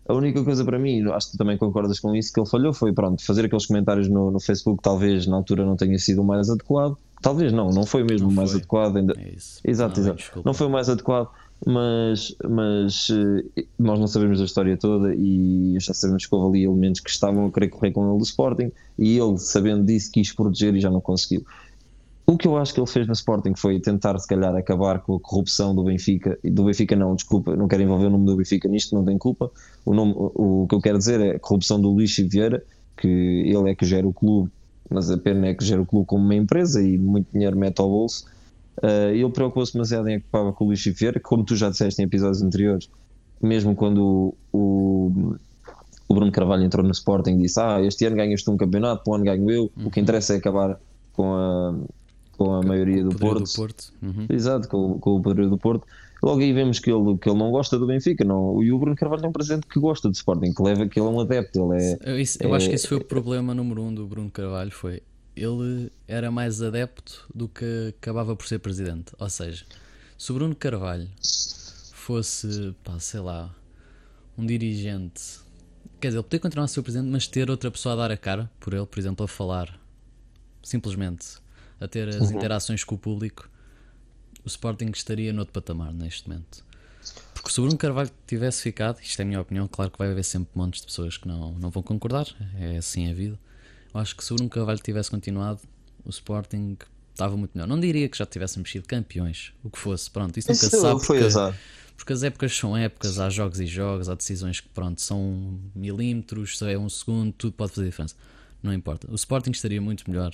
[0.07, 2.75] a única coisa para mim, acho que tu também concordas com isso, que ele falhou
[2.75, 6.25] foi pronto, fazer aqueles comentários no, no Facebook, talvez na altura não tenha sido o
[6.25, 8.61] mais adequado Talvez não, não foi mesmo o mais foi.
[8.61, 8.97] adequado.
[8.97, 9.15] Ainda...
[9.19, 10.43] É exato, não, exato.
[10.45, 11.29] Não foi o mais adequado,
[11.67, 16.67] mas, mas eh, nós não sabemos da história toda e já sabemos que houve ali
[16.67, 20.33] elementos que estavam a querer correr com ele do Sporting e ele, sabendo disso, quis
[20.33, 21.45] proteger e já não conseguiu.
[22.27, 25.17] O que eu acho que ele fez no Sporting foi tentar, se calhar, acabar com
[25.17, 26.39] a corrupção do Benfica.
[26.45, 29.51] Do Benfica, não, desculpa, não quero envolver o nome do Benfica nisto, não tem culpa.
[29.85, 32.63] O, nome, o que eu quero dizer é a corrupção do Luís Vieira,
[32.97, 34.51] que ele é que gera o clube
[34.91, 37.81] mas a pena é que gera o clube como uma empresa e muito dinheiro mete
[37.81, 38.27] ao bolso.
[38.83, 42.07] Uh, ele preocupou-se demasiado em ocupar com o Luís Vieira, como tu já disseste em
[42.07, 42.89] episódios anteriores,
[43.43, 45.37] mesmo quando o,
[46.09, 49.05] o Bruno Carvalho entrou no Sporting e disse: Ah, este ano ganhas tu um campeonato,
[49.05, 49.87] para o ano ganho eu, uhum.
[49.87, 50.03] o que uhum.
[50.03, 50.81] interessa é acabar
[51.13, 51.75] com a,
[52.39, 53.45] com a maioria do Porto.
[53.45, 53.93] do Porto.
[54.03, 54.27] Uhum.
[54.31, 55.87] Exato, com, com o poder do Porto.
[56.23, 58.25] Logo aí vemos que ele, que ele não gosta do Benfica.
[58.25, 60.99] Não, e o Bruno Carvalho é um presidente que gosta do Sporting, que leva que
[60.99, 61.73] ele é um adepto.
[61.73, 64.31] Ele é, eu, isso, eu acho que esse foi o problema número um do Bruno
[64.31, 64.71] Carvalho.
[64.71, 65.03] Foi
[65.37, 69.13] ele era mais adepto do que acabava por ser presidente.
[69.19, 69.65] Ou seja,
[70.19, 71.09] se o Bruno Carvalho
[71.93, 73.55] fosse, pá, sei lá,
[74.37, 75.41] um dirigente,
[76.01, 78.11] quer dizer, ele podia continuar a ser o presidente, mas ter outra pessoa a dar
[78.11, 79.79] a cara por ele, por exemplo, a falar,
[80.63, 81.39] simplesmente,
[81.81, 82.37] a ter as uhum.
[82.37, 83.49] interações com o público
[84.45, 86.65] o Sporting estaria noutro patamar neste momento.
[87.35, 90.11] Porque se o Bruno Carvalho tivesse ficado, isto é a minha opinião, claro que vai
[90.11, 92.27] haver sempre montes de pessoas que não, não vão concordar,
[92.59, 93.39] é assim a vida.
[93.93, 95.61] Eu acho que se o Bruno Carvalho tivesse continuado,
[96.05, 96.77] o Sporting
[97.13, 97.67] estava muito melhor.
[97.67, 101.05] Não diria que já tivéssemos sido campeões, o que fosse, pronto, isso nunca se sabe.
[101.05, 101.59] Foi porque,
[101.97, 106.61] porque as épocas são épocas, há jogos e jogos, há decisões que, pronto, são milímetros,
[106.63, 108.15] é um segundo, tudo pode fazer diferença.
[108.63, 109.11] Não importa.
[109.11, 110.33] O Sporting estaria muito melhor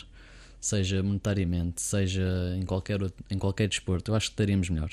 [0.60, 4.90] seja monetariamente, seja em qualquer, em qualquer desporto, eu acho que estaríamos melhor.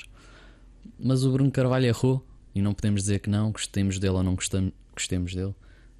[0.98, 2.24] Mas o Bruno Carvalho errou
[2.54, 5.54] e não podemos dizer que não, gostemos dele ou não gostamos, gostemos dele.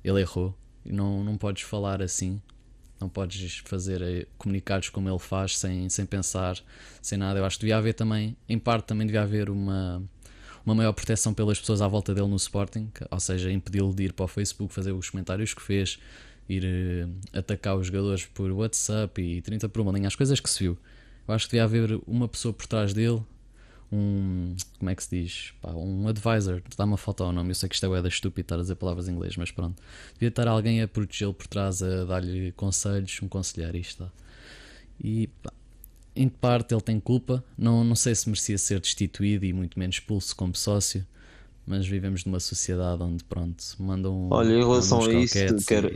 [0.04, 2.40] Ele errou e não, não podes falar assim,
[3.04, 6.58] não podes fazer eh, comunicados como ele faz sem, sem pensar,
[7.02, 7.38] sem nada.
[7.38, 10.02] Eu acho que devia haver também, em parte, também devia haver uma,
[10.64, 14.12] uma maior proteção pelas pessoas à volta dele no Sporting, ou seja, impedi-lo de ir
[14.12, 15.98] para o Facebook fazer os comentários que fez,
[16.48, 20.48] ir uh, atacar os jogadores por WhatsApp e 30 por uma linha, as coisas que
[20.48, 20.78] se viu.
[21.28, 23.22] Eu acho que devia haver uma pessoa por trás dele,
[23.92, 24.56] um.
[24.78, 25.52] Como é que se diz?
[25.60, 26.62] Pá, um advisor.
[26.76, 27.50] Dá-me a falta ao nome.
[27.50, 29.82] Eu sei que isto é da estúpido estar a dizer palavras em inglês, mas pronto.
[30.14, 33.76] Devia estar alguém a protegê-lo por trás, a dar-lhe conselhos, um conselheiro.
[33.76, 34.04] Isto.
[34.04, 34.10] Tá.
[35.02, 35.52] E pá,
[36.16, 37.44] em parte ele tem culpa.
[37.56, 41.06] Não, não sei se merecia ser destituído e muito menos expulso como sócio
[41.66, 44.28] mas vivemos numa sociedade onde, pronto, mandam.
[44.30, 45.34] Olha, em relação a isso,
[45.66, 45.88] quero.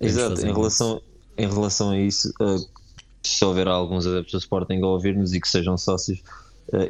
[0.00, 1.00] Exato, em relação,
[1.36, 2.68] em relação a isso, uh,
[3.22, 6.22] se houver alguns adeptos do Sporting a ouvir-nos e que sejam sócios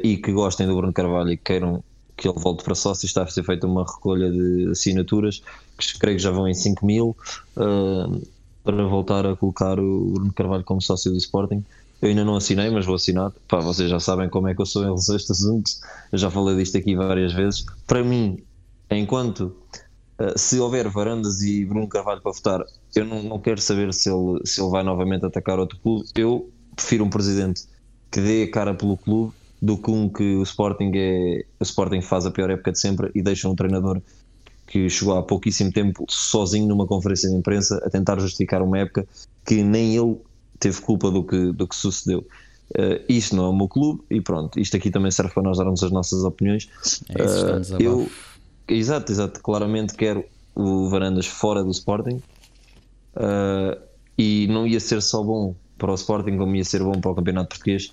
[0.03, 1.83] e que gostem do Bruno Carvalho e que queiram
[2.19, 5.41] que ele volte para sócio, está a ser feita uma recolha de assinaturas,
[5.77, 7.15] que creio que já vão em 5 mil,
[7.55, 8.27] uh,
[8.63, 11.63] para voltar a colocar o Bruno Carvalho como sócio do Sporting.
[12.01, 13.31] Eu ainda não assinei, mas vou assinar.
[13.47, 15.81] Pá, vocês já sabem como é que eu sou em relação a estes assuntos.
[16.11, 17.65] Eu já falei disto aqui várias vezes.
[17.87, 18.37] Para mim,
[18.91, 19.55] enquanto
[20.19, 22.65] uh, se houver Varandas e Bruno Carvalho para votar,
[22.95, 26.05] eu não, não quero saber se ele, se ele vai novamente atacar outro clube.
[26.15, 27.63] Eu prefiro um presidente
[28.11, 32.01] que dê a cara pelo clube do que um que o Sporting é o Sporting
[32.01, 34.01] faz a pior época de sempre e deixa um treinador
[34.65, 39.07] que chegou há pouquíssimo tempo sozinho numa conferência de imprensa a tentar justificar uma época
[39.45, 40.17] que nem ele
[40.59, 42.19] teve culpa do que, do que sucedeu.
[42.77, 45.57] Uh, isto não é o meu clube e pronto, isto aqui também serve para nós
[45.57, 46.69] darmos as nossas opiniões.
[47.17, 48.11] É isso, uh, eu,
[48.67, 52.21] exato, exato, claramente quero o Varandas fora do Sporting
[53.15, 53.81] uh,
[54.15, 57.15] e não ia ser só bom para o Sporting, como ia ser bom para o
[57.15, 57.91] Campeonato Português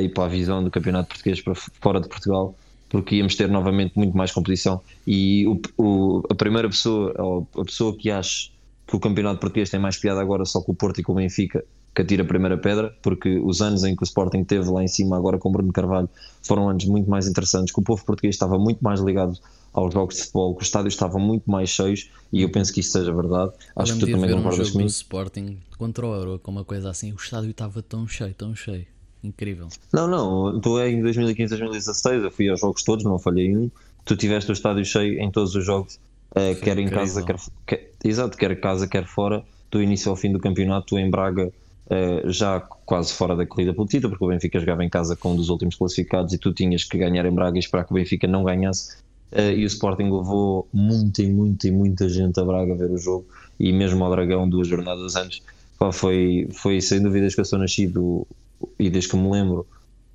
[0.00, 2.54] e para a visão do Campeonato Português para fora de Portugal,
[2.88, 4.80] porque íamos ter novamente muito mais competição.
[5.06, 8.50] E o, o, a primeira pessoa, ou a pessoa que acha
[8.86, 11.16] que o Campeonato Português tem mais piada agora só com o Porto e com o
[11.16, 14.82] Benfica, que atira a primeira pedra, porque os anos em que o Sporting teve lá
[14.82, 16.08] em cima, agora com o Bruno Carvalho,
[16.42, 19.38] foram anos muito mais interessantes, que o povo português estava muito mais ligado
[19.72, 22.80] aos jogos de futebol, que os estádios estavam muito mais cheios e eu penso que
[22.80, 23.52] isso seja verdade.
[23.74, 24.90] Acho que tu também concordas um comigo.
[24.90, 28.86] Sporting contra o Euro, com uma coisa assim, o estádio estava tão cheio, tão cheio.
[29.24, 29.68] Incrível.
[29.90, 33.70] Não, não, tu é em 2015, 2016, eu fui aos jogos todos, não falhei um.
[34.04, 35.98] Tu tiveste o estádio cheio em todos os jogos,
[36.32, 40.30] uh, quer em casa, quer, quer, exato, quer casa, quer fora, do início ao fim
[40.30, 41.50] do campeonato, tu em Braga,
[41.86, 45.32] uh, já quase fora da corrida pelo título, porque o Benfica jogava em casa com
[45.32, 47.94] um dos últimos classificados e tu tinhas que ganhar em Braga e esperar que o
[47.94, 48.98] Benfica não ganhasse.
[49.32, 52.90] Uh, e o Sporting levou muita e muita e muita gente a Braga a ver
[52.90, 53.24] o jogo
[53.58, 55.40] e mesmo ao Dragão duas jornadas antes.
[55.78, 58.26] Pá, foi, foi sem dúvidas que eu sou nascido
[58.78, 59.66] e desde que me lembro,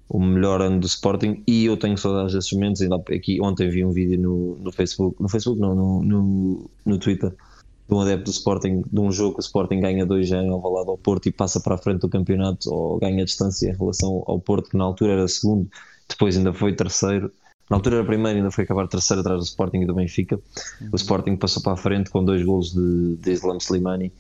[0.10, 2.82] o melhor ano do Sporting e eu tenho saudades desses momentos.
[2.82, 6.98] Ainda aqui ontem vi um vídeo no, no Facebook, no Facebook não, no, no, no
[6.98, 10.50] Twitter, de um adepto do Sporting, de um jogo que o Sporting ganha 2 em
[10.50, 14.24] Alvalade ao Porto e passa para a frente do campeonato ou ganha distância em relação
[14.26, 15.70] ao Porto, que na altura era segundo,
[16.08, 17.32] depois ainda foi terceiro.
[17.70, 20.40] Na altura era primeiro, ainda foi acabar terceiro atrás do Sporting e do Benfica.
[20.82, 20.90] Uhum.
[20.92, 24.12] O Sporting passou para a frente com dois golos de, de Islam Slimani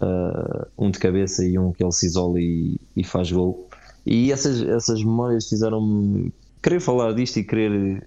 [0.00, 3.68] uh, um de cabeça e um que ele se isola e, e faz gol.
[4.04, 6.32] E essas, essas memórias fizeram-me
[6.62, 8.06] querer falar disto e querer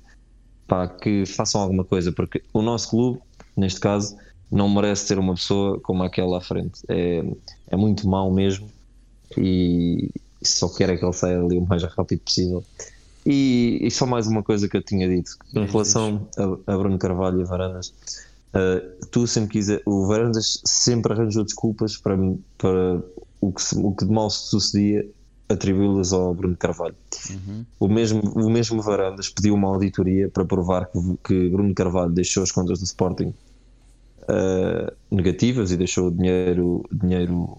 [0.67, 3.19] pá, que façam alguma coisa, porque o nosso clube,
[3.56, 4.15] neste caso,
[4.52, 6.82] não merece ter uma pessoa como aquela à frente.
[6.88, 7.23] É,
[7.67, 8.69] é muito mau mesmo
[9.38, 10.10] e
[10.41, 12.63] só quero é que ele saia ali o mais rápido possível.
[13.25, 16.97] E, e só mais uma coisa que eu tinha dito em relação a, a Bruno
[16.97, 17.93] Carvalho e a Varandas
[18.49, 22.17] Uh, tu sempre quiser, o Varandas sempre arranjou desculpas para,
[22.57, 23.03] para
[23.39, 25.07] o, que, o que de mal se sucedia
[25.49, 26.95] atribuí-las ao Bruno Carvalho.
[27.29, 27.65] Uhum.
[27.79, 32.43] O, mesmo, o mesmo Varandas pediu uma auditoria para provar que, que Bruno Carvalho deixou
[32.43, 33.33] as contas do Sporting
[34.23, 37.57] uh, negativas e deixou o dinheiro, dinheiro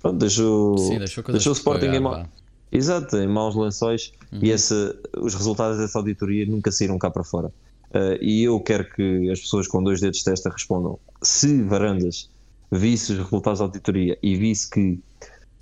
[0.00, 4.40] pronto, deixou, Sim, deixou, deixou o Sporting pagar, em, Exato, em maus lençóis uhum.
[4.42, 4.74] e esse,
[5.18, 7.52] os resultados dessa auditoria nunca saíram cá para fora.
[7.94, 10.98] Uh, e eu quero que as pessoas com dois dedos de testa respondam.
[11.22, 12.30] Se Varandas
[12.70, 14.98] visse os resultados da auditoria e visse que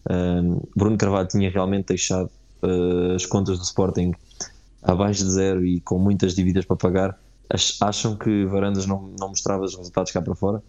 [0.08, 2.30] um, ehm, Bruno Carvalho tinha realmente deixado
[2.62, 4.12] uh, as contas do Sporting
[4.82, 7.20] abaixo de zero e com muitas dívidas para pagar,
[7.80, 10.62] acham que Varandas não, não mostrava os resultados cá para fora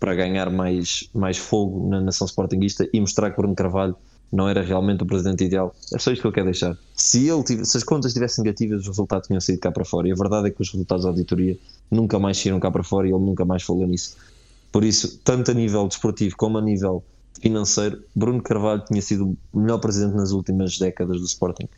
[0.00, 3.94] para ganhar mais, mais fogo na nação sportinguista e mostrar que Bruno Carvalho
[4.32, 5.74] não era realmente o presidente ideal.
[5.92, 6.76] É só isto que eu quero deixar.
[6.96, 10.08] Se, ele se as contas estivessem negativas, os resultados tinham saído cá para fora.
[10.08, 11.58] E a verdade é que os resultados da auditoria
[11.90, 14.16] nunca mais saíram cá para fora e ele nunca mais falou nisso.
[14.72, 17.04] Por isso, tanto a nível desportivo como a nível
[17.42, 21.68] financeiro, Bruno Carvalho tinha sido o melhor presidente nas últimas décadas do Sporting.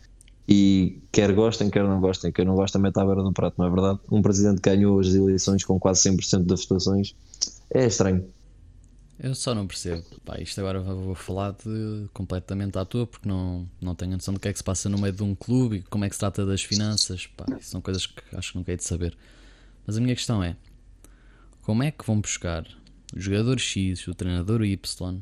[0.47, 3.67] E quer gostem, quer não gostem, quem não gosta mete à beira do prato, não
[3.67, 3.99] é verdade?
[4.13, 7.17] Um presidente que ganhou as eleições com quase 100% das votações
[7.71, 8.25] é estranho.
[9.19, 10.05] Eu só não percebo.
[10.25, 14.41] Pá, isto agora vou falar de completamente à toa porque não, não tenho noção do
[14.41, 16.21] que é que se passa no meio de um clube e como é que se
[16.21, 17.27] trata das finanças.
[17.27, 19.17] Pá, são coisas que acho que nunca hei de saber.
[19.87, 20.57] Mas a minha questão é:
[21.63, 22.67] como é que vão buscar
[23.15, 25.21] o jogador X, o treinador Y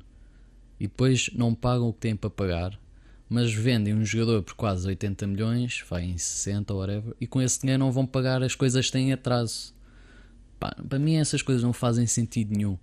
[0.80, 2.80] e depois não pagam o que têm para pagar,
[3.28, 7.40] mas vendem um jogador por quase 80 milhões, vai em 60 ou whatever, e com
[7.40, 9.74] esse dinheiro não vão pagar as coisas que têm atraso?
[10.58, 12.78] Pá, para mim essas coisas não fazem sentido nenhum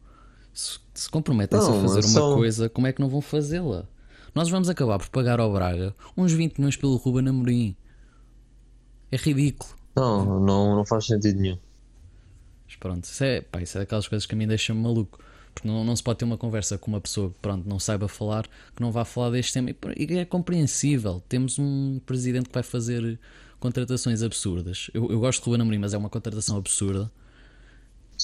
[0.54, 3.88] se, se comprometem-se a fazer uma coisa, como é que não vão fazê-la?
[4.34, 7.76] Nós vamos acabar por pagar ao Braga uns 20 milhões pelo Ruben Amorim.
[9.12, 9.74] É ridículo.
[9.96, 11.58] Não, não, não faz sentido nenhum.
[12.68, 15.20] Mas pronto, isso é, pá, isso é daquelas coisas que a mim deixam-me maluco.
[15.54, 18.08] Porque não, não se pode ter uma conversa com uma pessoa que pronto, não saiba
[18.08, 19.72] falar, que não vá falar deste tema.
[19.98, 21.24] E é compreensível.
[21.28, 23.20] Temos um presidente que vai fazer
[23.60, 24.92] contratações absurdas.
[24.94, 27.12] Eu, eu gosto de Ruben Amorim, mas é uma contratação absurda.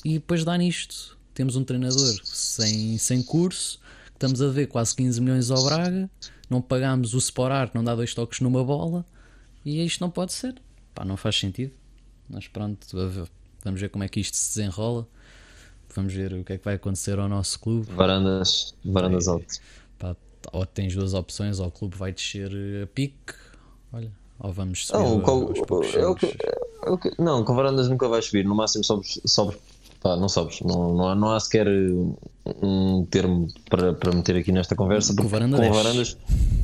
[0.04, 1.18] E depois dá nisto.
[1.36, 3.78] Temos um treinador sem, sem curso,
[4.14, 6.10] estamos a ver quase 15 milhões ao Braga,
[6.50, 9.06] não pagamos o Sporar, não dá dois toques numa bola,
[9.66, 10.56] e isto não pode ser.
[10.94, 11.74] Pá, não faz sentido.
[12.30, 12.88] Mas pronto,
[13.66, 15.06] vamos ver como é que isto se desenrola.
[15.94, 17.92] Vamos ver o que é que vai acontecer ao nosso clube.
[17.92, 19.62] Varandas, varandas altas.
[20.54, 22.50] ou tens duas opções, ou o clube vai descer
[22.82, 23.34] a pique,
[23.92, 26.38] olha, ou vamos subir não, é o que,
[26.86, 29.58] é o que, não, com varandas nunca vais subir, no máximo sobes, sobes
[30.06, 31.68] pá, não sobes, não, não, há, não há sequer
[32.62, 36.16] um termo para, para meter aqui nesta conversa, com, varanda com varandas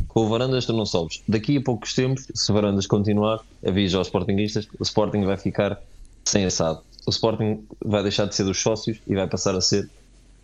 [0.07, 1.23] com varandas tu não sobes.
[1.27, 5.81] Daqui a poucos tempos, se varandas continuar, avisa aos Sportingistas, o Sporting vai ficar
[6.23, 6.81] sem assado.
[7.07, 9.89] O Sporting vai deixar de ser dos sócios e vai passar a ser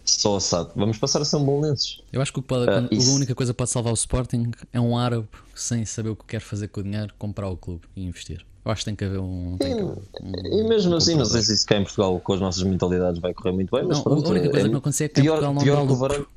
[0.03, 0.71] só assado.
[0.75, 2.01] Vamos passar a ser um bolonenses.
[2.11, 4.49] Eu acho que, o que pode, uh, a única coisa que pode salvar o Sporting
[4.73, 7.81] é um árabe sem saber o que quer fazer com o dinheiro, comprar o clube
[7.95, 8.43] e investir.
[8.68, 9.57] Eu acho que tem que haver um.
[9.61, 12.41] E, um, e mesmo um assim, não sei se isso cá em Portugal, com as
[12.41, 13.86] nossas mentalidades, vai correr muito bem.
[13.88, 15.76] Mas não, pronto, a única coisa é, que não acontecia é que pior, não pior
[15.78, 16.28] dá lucro.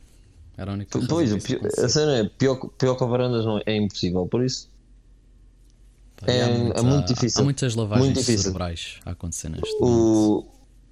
[0.56, 3.58] Era a única coisa Pois, pior, a cena é pior, pior que a varandas não
[3.58, 4.70] é, é impossível, por isso.
[6.24, 7.40] é, muito, é muito difícil.
[7.40, 8.42] Há muitas lavagens muito difícil.
[8.42, 10.44] cerebrais a acontecer neste o.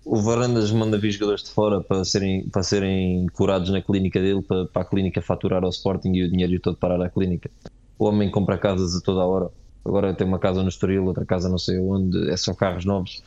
[0.05, 4.41] O Varandas manda vir jogadores de fora para serem, para serem curados na clínica dele,
[4.41, 7.51] para, para a clínica faturar ao Sporting e o dinheiro todo parar à clínica.
[7.99, 9.51] O homem compra casas a toda a hora.
[9.89, 13.23] Agora tem uma casa no Estoril, outra casa não sei onde, é só carros novos.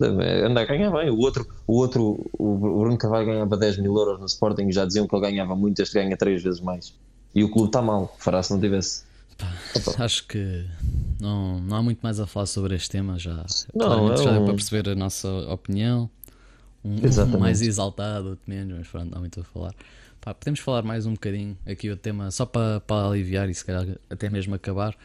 [0.00, 1.10] Anda a ganhar bem.
[1.10, 4.84] O outro, o outro, o Bruno Carvalho ganhava 10 mil euros no Sporting e já
[4.84, 6.94] diziam que ele ganhava muito, este ganha 3 vezes mais.
[7.34, 9.04] E o clube está mal, fará se não tivesse.
[9.98, 10.66] acho que
[11.20, 13.18] não, não há muito mais a falar sobre este tema.
[13.18, 13.44] Já,
[13.74, 14.44] não, é já um...
[14.44, 16.10] para perceber a nossa opinião
[16.84, 19.74] um, um mais exaltado, outro menos, mas pronto, não há muito a falar.
[20.20, 23.64] Pá, podemos falar mais um bocadinho aqui o tema, só para, para aliviar e se
[23.64, 24.96] calhar até mesmo acabar,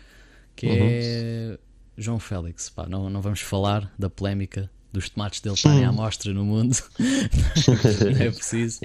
[0.58, 0.76] que uhum.
[0.80, 1.60] é
[1.98, 2.70] João Félix.
[2.70, 6.76] Pá, não, não vamos falar da polémica dos tomates dele estarem à mostra no mundo.
[6.98, 8.80] não é preciso.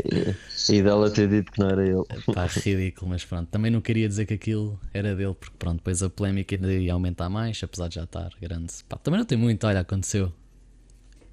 [0.69, 2.05] E, dela ter dito que não era ele.
[2.35, 3.49] Pá, ridículo, mas pronto.
[3.49, 6.93] Também não queria dizer que aquilo era dele, porque pronto, depois a polémica ainda ia
[6.93, 8.73] aumentar mais, apesar de já estar grande.
[8.89, 10.31] Pá, também não tem muito, olha, aconteceu.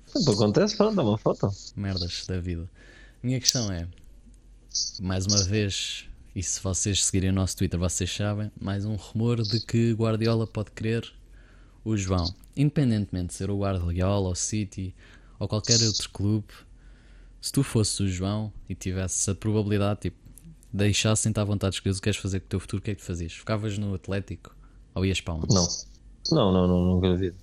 [0.05, 1.49] Sempre acontece, pronto, dá uma foto.
[1.75, 2.67] Merdas da vida.
[3.21, 3.85] Minha questão é,
[5.01, 9.41] mais uma vez, e se vocês seguirem o nosso Twitter, vocês sabem, mais um rumor
[9.41, 11.11] de que Guardiola pode querer
[11.83, 12.33] o João.
[12.55, 14.93] Independentemente de ser o Guardiola, o City
[15.39, 16.47] ou qualquer outro clube,
[17.41, 20.17] se tu fosses o João e tivesse a probabilidade, tipo,
[20.71, 22.91] deixassem-te à vontade de escolher o que queres fazer com o teu futuro, o que
[22.91, 23.33] é que tu fazias?
[23.33, 24.55] Ficavas no Atlético
[24.93, 25.53] ou ias para onde?
[25.53, 25.67] Não.
[26.31, 27.33] Não, não, não, nunca vi.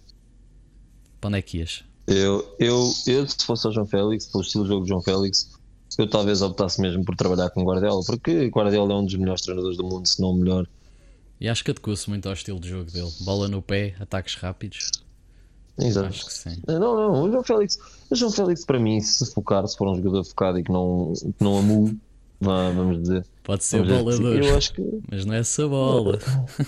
[1.21, 1.83] Para onde é que ias?
[2.07, 5.56] Eu, eu, eu, se fosse o João Félix, pelo estilo de jogo de João Félix,
[6.03, 9.77] eu talvez optasse mesmo por trabalhar com Guardiola, porque Guardiola é um dos melhores treinadores
[9.77, 10.67] do mundo, se não o melhor.
[11.41, 13.11] E acho que adequa-se muito ao estilo de jogo dele.
[13.21, 14.91] Bola no pé, ataques rápidos.
[15.79, 16.09] Exato.
[16.09, 16.63] Acho que sim.
[16.67, 17.79] Não, não, o João Félix,
[18.11, 21.13] o João Félix para mim, se focar, se for um jogador focado e que não,
[21.15, 21.99] que não amule,
[22.41, 23.27] vamos dizer.
[23.43, 24.83] Pode ser bolador, eu acho que...
[25.11, 26.19] mas não é essa bola.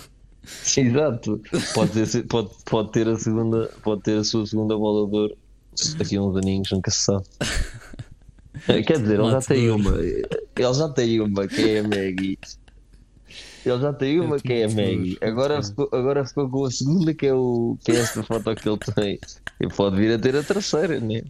[0.77, 1.41] Exato.
[1.73, 5.37] Pode ter, pode, pode ter a segunda, pode ter a sua segunda bola de ouro
[5.97, 7.25] daqui a uns aninhos, nunca se sabe.
[8.85, 9.97] Quer dizer, ele já tem uma.
[9.99, 12.39] Ele já tem uma que é a Maggie.
[13.65, 15.17] Ele já tem uma que é a Maggie.
[15.21, 18.69] Agora ficou, agora ficou com a segunda que é, o, que é esta foto que
[18.69, 19.19] ele tem.
[19.59, 21.21] E pode vir a ter a terceira, né?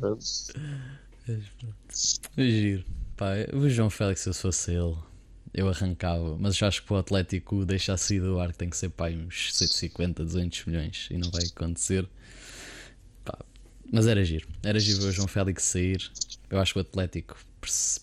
[2.37, 2.85] Giro.
[3.17, 4.95] Pá, o João Félix, se eu fosse ele,
[5.53, 8.77] eu arrancava, mas já acho que o Atlético deixar sair do ar que tem que
[8.77, 12.07] ser pá, uns 150, 200 milhões e não vai acontecer.
[13.25, 13.37] Pá,
[13.91, 16.09] mas era giro, era giro ver o João Félix sair.
[16.49, 17.37] Eu acho que o Atlético,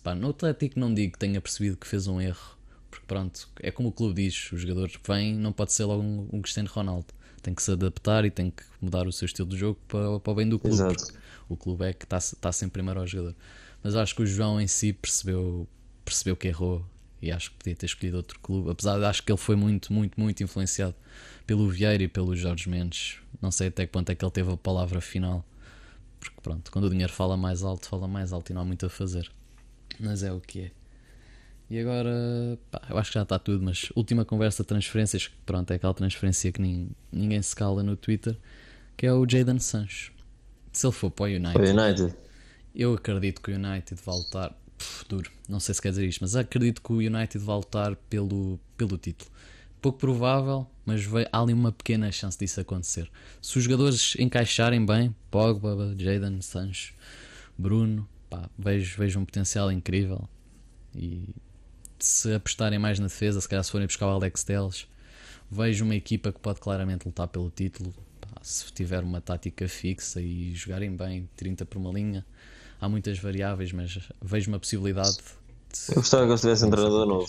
[0.02, 2.56] pá, no Atlético não digo que tenha percebido que fez um erro,
[2.90, 6.28] porque pronto, é como o clube diz: o jogador vem, não pode ser logo um,
[6.32, 7.06] um Cristiano Ronaldo,
[7.42, 10.32] tem que se adaptar e tem que mudar o seu estilo de jogo para, para
[10.32, 10.96] o bem do clube.
[11.48, 13.34] O clube é que está, está sempre primeiro ao jogador.
[13.82, 15.68] Mas acho que o João em si percebeu,
[16.04, 16.84] percebeu que errou
[17.22, 19.92] e acho que podia ter escolhido outro clube, apesar de acho que ele foi muito,
[19.92, 20.94] muito, muito influenciado
[21.46, 23.18] pelo Vieira e pelo Jorge Mendes.
[23.40, 25.44] Não sei até que ponto é que ele teve a palavra final,
[26.18, 28.86] porque pronto, quando o dinheiro fala mais alto, fala mais alto e não há muito
[28.86, 29.30] a fazer.
[29.98, 30.70] Mas é o que é.
[31.68, 35.70] E agora, pá, eu acho que já está tudo, mas última conversa de transferências, pronto,
[35.72, 38.38] é aquela transferência que ninguém, ninguém se cala no Twitter,
[38.96, 40.12] que é o Jaden Sancho.
[40.72, 42.14] Se ele for para o United, o United.
[42.74, 46.20] eu acredito que o United vai lutar Puf, duro, não sei se quer dizer isto,
[46.20, 49.30] mas acredito que o United vai lutar pelo, pelo título.
[49.86, 53.08] Pouco provável, mas há ali uma pequena chance disso acontecer.
[53.40, 56.92] Se os jogadores encaixarem bem, Pogba, Jaden, Sancho,
[57.56, 60.28] Bruno, pá, vejo, vejo um potencial incrível.
[60.92, 61.28] E
[62.00, 64.88] se apostarem mais na defesa, se calhar se forem buscar o Alex Telles,
[65.48, 67.94] vejo uma equipa que pode claramente lutar pelo título.
[68.20, 72.26] Pá, se tiver uma tática fixa e jogarem bem 30 por uma linha,
[72.80, 75.16] há muitas variáveis, mas vejo uma possibilidade.
[75.16, 75.90] De...
[75.90, 77.26] Eu gostava que eles tivessem um treinador novo.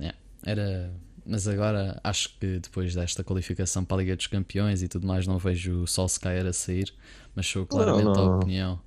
[0.00, 0.14] É,
[0.44, 0.90] era.
[1.24, 5.26] Mas agora acho que depois desta qualificação para a Liga dos Campeões e tudo mais,
[5.26, 6.92] não vejo o Solskjaer a sair,
[7.34, 8.32] mas sou claramente não, não.
[8.32, 8.80] a opinião.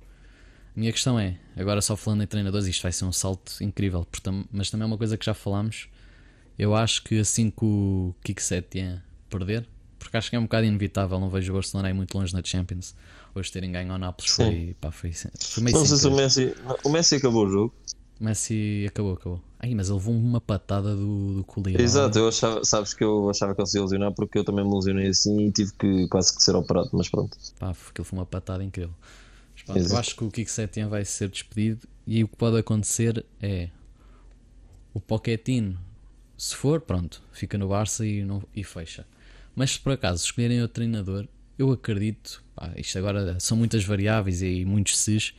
[0.76, 4.06] A minha questão é, agora só falando em treinadores, isto vai ser um salto incrível,
[4.50, 5.88] mas também é uma coisa que já falámos.
[6.58, 9.66] Eu acho que assim que o Kick tinha perder,
[9.98, 12.42] porque acho que é um bocado inevitável, não vejo o Barcelona aí muito longe na
[12.42, 12.94] Champions.
[13.34, 16.54] Hoje terem ganho ao Nápoles foi, pá, foi, foi meio Não sei se o Messi,
[16.84, 17.74] o Messi acabou o jogo.
[18.20, 19.42] O Messi acabou, acabou.
[19.64, 21.80] Ai, mas ele levou uma patada do, do.
[21.80, 24.62] Exato, eu achava, sabes que eu achava que ele se ia lesionar porque eu também
[24.62, 27.34] me lesionei assim e tive que quase que ser operado, mas pronto.
[27.58, 28.94] Pá, porque ele foi uma patada incrível.
[29.54, 32.58] Mas, pronto, eu acho que o Kik Setien vai ser despedido e o que pode
[32.58, 33.70] acontecer é
[34.92, 35.80] o Pochettino,
[36.36, 39.06] se for, pronto, fica no Barça e, não, e fecha.
[39.56, 41.26] Mas se por acaso escolherem outro treinador,
[41.58, 45.34] eu acredito, pá, isto agora são muitas variáveis e muitos ses,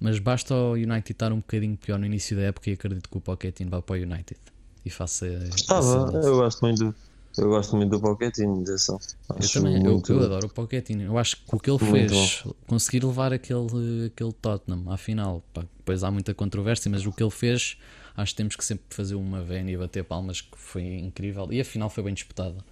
[0.00, 3.16] mas basta o United estar um bocadinho pior no início da época e acredito que
[3.16, 4.40] o Pochettino vá para o United
[4.84, 5.26] e faça.
[5.68, 5.80] Ah,
[6.22, 6.94] eu gosto muito.
[7.36, 8.98] Eu gosto muito do Pochettino, atenção.
[9.30, 10.12] Eu também, muito...
[10.12, 11.02] eu, eu, adoro o Pochettino.
[11.02, 12.54] Eu acho que o que ele muito fez, bom.
[12.66, 17.22] conseguir levar aquele, aquele Tottenham à final, pá, depois há muita controvérsia, mas o que
[17.22, 17.76] ele fez,
[18.16, 21.52] acho que temos que sempre fazer uma vena e bater palmas, que foi incrível.
[21.52, 22.64] E a final foi bem disputada.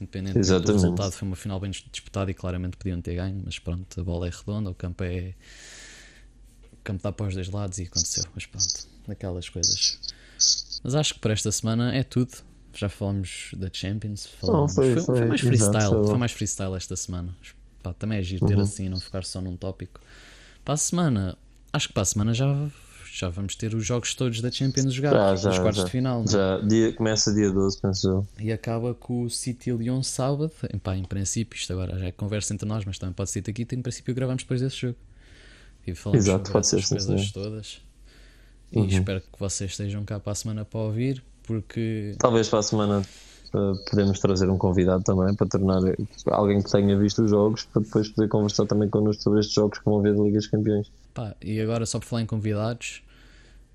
[0.00, 4.00] Independente do resultado, foi uma final bem disputada e claramente podiam ter ganho, mas pronto,
[4.00, 5.34] a bola é redonda, o campo é.
[6.86, 9.98] Campo está para os dois lados e aconteceu, mas pronto, daquelas coisas.
[10.84, 12.32] Mas acho que para esta semana é tudo.
[12.72, 14.74] Já falamos da Champions, falamos...
[14.74, 17.34] foi, foi, foi, foi, mais freestyle, foi mais freestyle esta semana.
[17.82, 18.62] Pá, também é giro ter uhum.
[18.62, 19.98] assim, não ficar só num tópico.
[20.62, 21.38] Para a semana,
[21.72, 22.68] acho que para a semana já
[23.18, 26.22] já vamos ter os jogos todos da Champions jogados, já, os quartos já, de final.
[26.22, 26.26] É?
[26.28, 28.26] Já, dia, começa dia 12, penso eu.
[28.38, 30.52] E acaba com o City Lyon sábado.
[30.64, 33.66] Epá, em princípio, isto agora já é conversa entre nós, mas também pode ser aqui.
[33.72, 34.96] Em princípio, gravamos depois desse jogo.
[35.86, 37.80] E falamos Exato, sobre essas coisas todas.
[38.72, 38.86] E uhum.
[38.86, 42.14] espero que vocês estejam cá para a semana para ouvir, porque.
[42.18, 43.02] Talvez para a semana
[43.54, 45.80] uh, podemos trazer um convidado também para tornar
[46.26, 49.78] alguém que tenha visto os jogos para depois poder conversar também connosco sobre estes jogos
[49.78, 50.90] que vão ver da Liga dos Campeões.
[51.14, 53.02] Pá, e agora só por falar em convidados,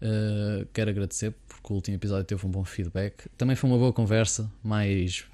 [0.01, 3.29] Uh, quero agradecer porque o último episódio teve um bom feedback.
[3.37, 5.25] Também foi uma boa conversa, mais,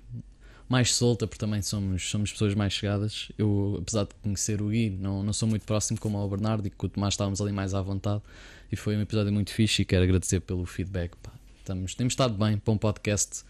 [0.69, 3.31] mais solta, porque também somos, somos pessoas mais chegadas.
[3.37, 6.69] Eu, apesar de conhecer o Gui, não, não sou muito próximo como o Bernardo e
[6.69, 8.21] com o Tomás estávamos ali mais à vontade.
[8.71, 11.15] E foi um episódio muito fixe e quero agradecer pelo feedback.
[11.23, 11.31] Pá.
[11.59, 13.43] Estamos, temos estado bem para um podcast.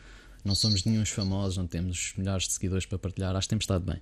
[0.46, 3.36] Não somos nenhum famosos, não temos milhares de seguidores para partilhar.
[3.36, 4.00] Acho que temos estado bem.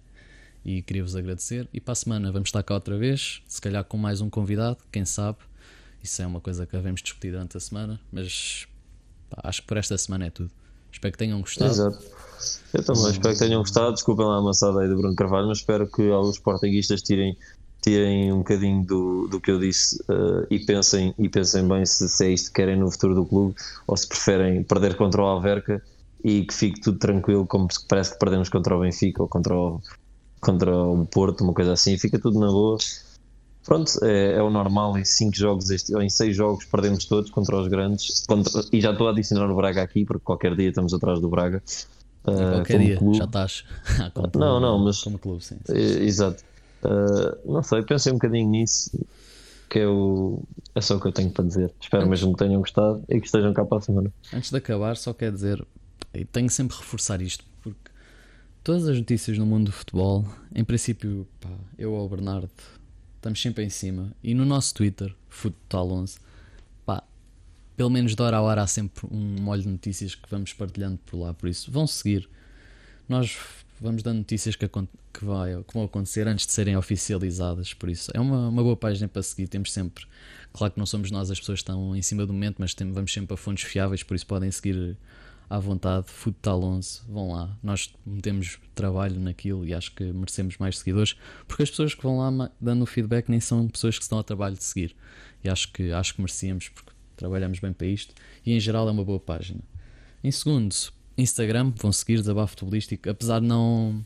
[0.66, 1.70] E queria-vos agradecer.
[1.74, 4.78] E para a semana vamos estar cá outra vez, se calhar com mais um convidado,
[4.92, 5.38] quem sabe.
[6.04, 8.68] Isso é uma coisa que devemos discutir durante a semana, mas
[9.30, 10.52] pá, acho que por esta semana é tudo.
[10.96, 11.72] Espero que tenham gostado.
[11.72, 12.06] Exato.
[12.74, 13.94] Eu também espero que tenham gostado.
[13.94, 17.38] Desculpem lá a amassada aí do Bruno Carvalho, mas espero que alguns sportinguistas tirem,
[17.82, 22.08] tirem um bocadinho do, do que eu disse uh, e, pensem, e pensem bem se,
[22.08, 25.26] se é isto que querem no futuro do clube ou se preferem perder contra o
[25.26, 25.84] Alverca
[26.24, 29.82] e que fique tudo tranquilo, como parece que perdemos contra o Benfica ou contra o,
[30.40, 32.78] contra o Porto, uma coisa assim, fica tudo na boa
[33.66, 37.32] pronto, é, é, o normal em 5 jogos, este, ou em 6 jogos perdemos todos
[37.32, 40.70] contra os grandes, contra, e já estou a adicionar o Braga aqui, porque qualquer dia
[40.70, 41.62] estamos atrás do Braga.
[42.24, 43.18] Uh, qualquer dia, clube.
[43.18, 43.66] já estás.
[44.36, 45.02] não, não, mas.
[45.04, 45.58] Como clube, sim.
[45.66, 45.74] sim.
[45.74, 46.44] Exato.
[46.84, 48.92] Uh, não sei, pensei um bocadinho nisso,
[49.70, 50.44] que é, o,
[50.74, 51.74] é só o que eu tenho para dizer.
[51.82, 52.22] Espero Antes...
[52.22, 54.14] mesmo que tenham gostado e que estejam cá para a semana.
[54.34, 55.66] Antes de acabar, só quero dizer,
[56.14, 57.92] e tenho sempre a reforçar isto, porque
[58.64, 62.50] todas as notícias no mundo do futebol, em princípio, pá, eu ou o Bernardo
[63.26, 64.12] estamos sempre em cima.
[64.24, 66.20] E no nosso Twitter, Futotal11,
[66.86, 67.04] pá,
[67.76, 71.00] pelo menos de hora a hora há sempre um molho de notícias que vamos partilhando
[71.06, 71.34] por lá.
[71.34, 72.30] Por isso, vão seguir.
[73.10, 73.36] Nós
[73.82, 77.74] vamos dando notícias que, que, vai, que vão acontecer antes de serem oficializadas.
[77.74, 79.48] Por isso, é uma, uma boa página para seguir.
[79.48, 80.06] Temos sempre,
[80.54, 82.94] claro que não somos nós as pessoas que estão em cima do momento, mas temos,
[82.94, 84.04] vamos sempre a fontes fiáveis.
[84.04, 84.96] Por isso, podem seguir
[85.50, 87.58] à vontade, Futal 11, vão lá.
[87.62, 91.16] Nós metemos trabalho naquilo e acho que merecemos mais seguidores,
[91.48, 94.56] porque as pessoas que vão lá dando feedback nem são pessoas que estão ao trabalho
[94.56, 94.96] de seguir.
[95.44, 98.14] E acho que, acho que merecíamos, porque trabalhamos bem para isto
[98.46, 99.62] e em geral é uma boa página.
[100.24, 100.76] Em segundo,
[101.18, 104.04] Instagram, vão seguir Desabafo Futebolístico, apesar de não.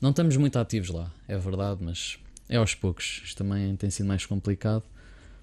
[0.00, 2.18] Não estamos muito ativos lá, é verdade, mas
[2.48, 3.22] é aos poucos.
[3.24, 4.84] Isto também tem sido mais complicado.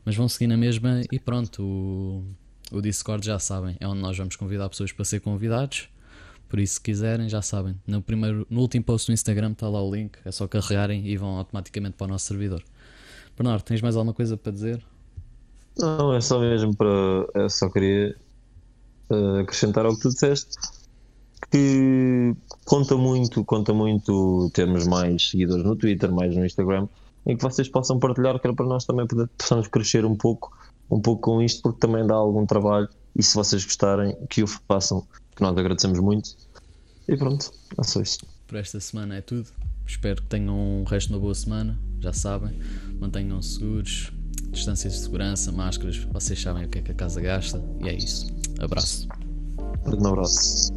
[0.06, 1.64] Mas vão seguir na mesma e pronto.
[1.64, 2.24] O,
[2.72, 5.90] o Discord já sabem, é onde nós vamos convidar pessoas para ser convidados.
[6.50, 7.76] Por isso, se quiserem, já sabem.
[7.88, 11.18] No, primeiro, no último post do Instagram está lá o link, é só carregarem e
[11.18, 12.64] vão automaticamente para o nosso servidor.
[13.36, 14.84] Bernardo, tens mais alguma coisa para dizer?
[15.78, 16.88] Não, é só mesmo para.
[17.34, 18.16] Eu só queria
[19.10, 20.56] uh, acrescentar ao que tu disseste
[21.54, 22.36] que
[22.66, 26.88] conta muito, conta muito termos mais seguidores no Twitter, mais no Instagram,
[27.26, 29.06] em que vocês possam partilhar, que era para nós também
[29.38, 30.52] possamos crescer um pouco,
[30.90, 34.48] um pouco com isto, porque também dá algum trabalho e se vocês gostarem, que o
[34.48, 35.06] façam,
[35.36, 36.36] que nós agradecemos muito.
[37.08, 38.20] E pronto, é só isso.
[38.48, 39.48] Por esta semana é tudo.
[39.86, 41.78] Espero que tenham um resto de uma boa semana.
[42.00, 42.58] Já sabem,
[43.00, 44.12] mantenham-se seguros,
[44.50, 45.98] distâncias de segurança, máscaras.
[45.98, 47.62] Vocês sabem o que é que a casa gasta.
[47.82, 48.28] E é isso.
[48.60, 49.08] Abraço.
[49.86, 50.74] Um abraço.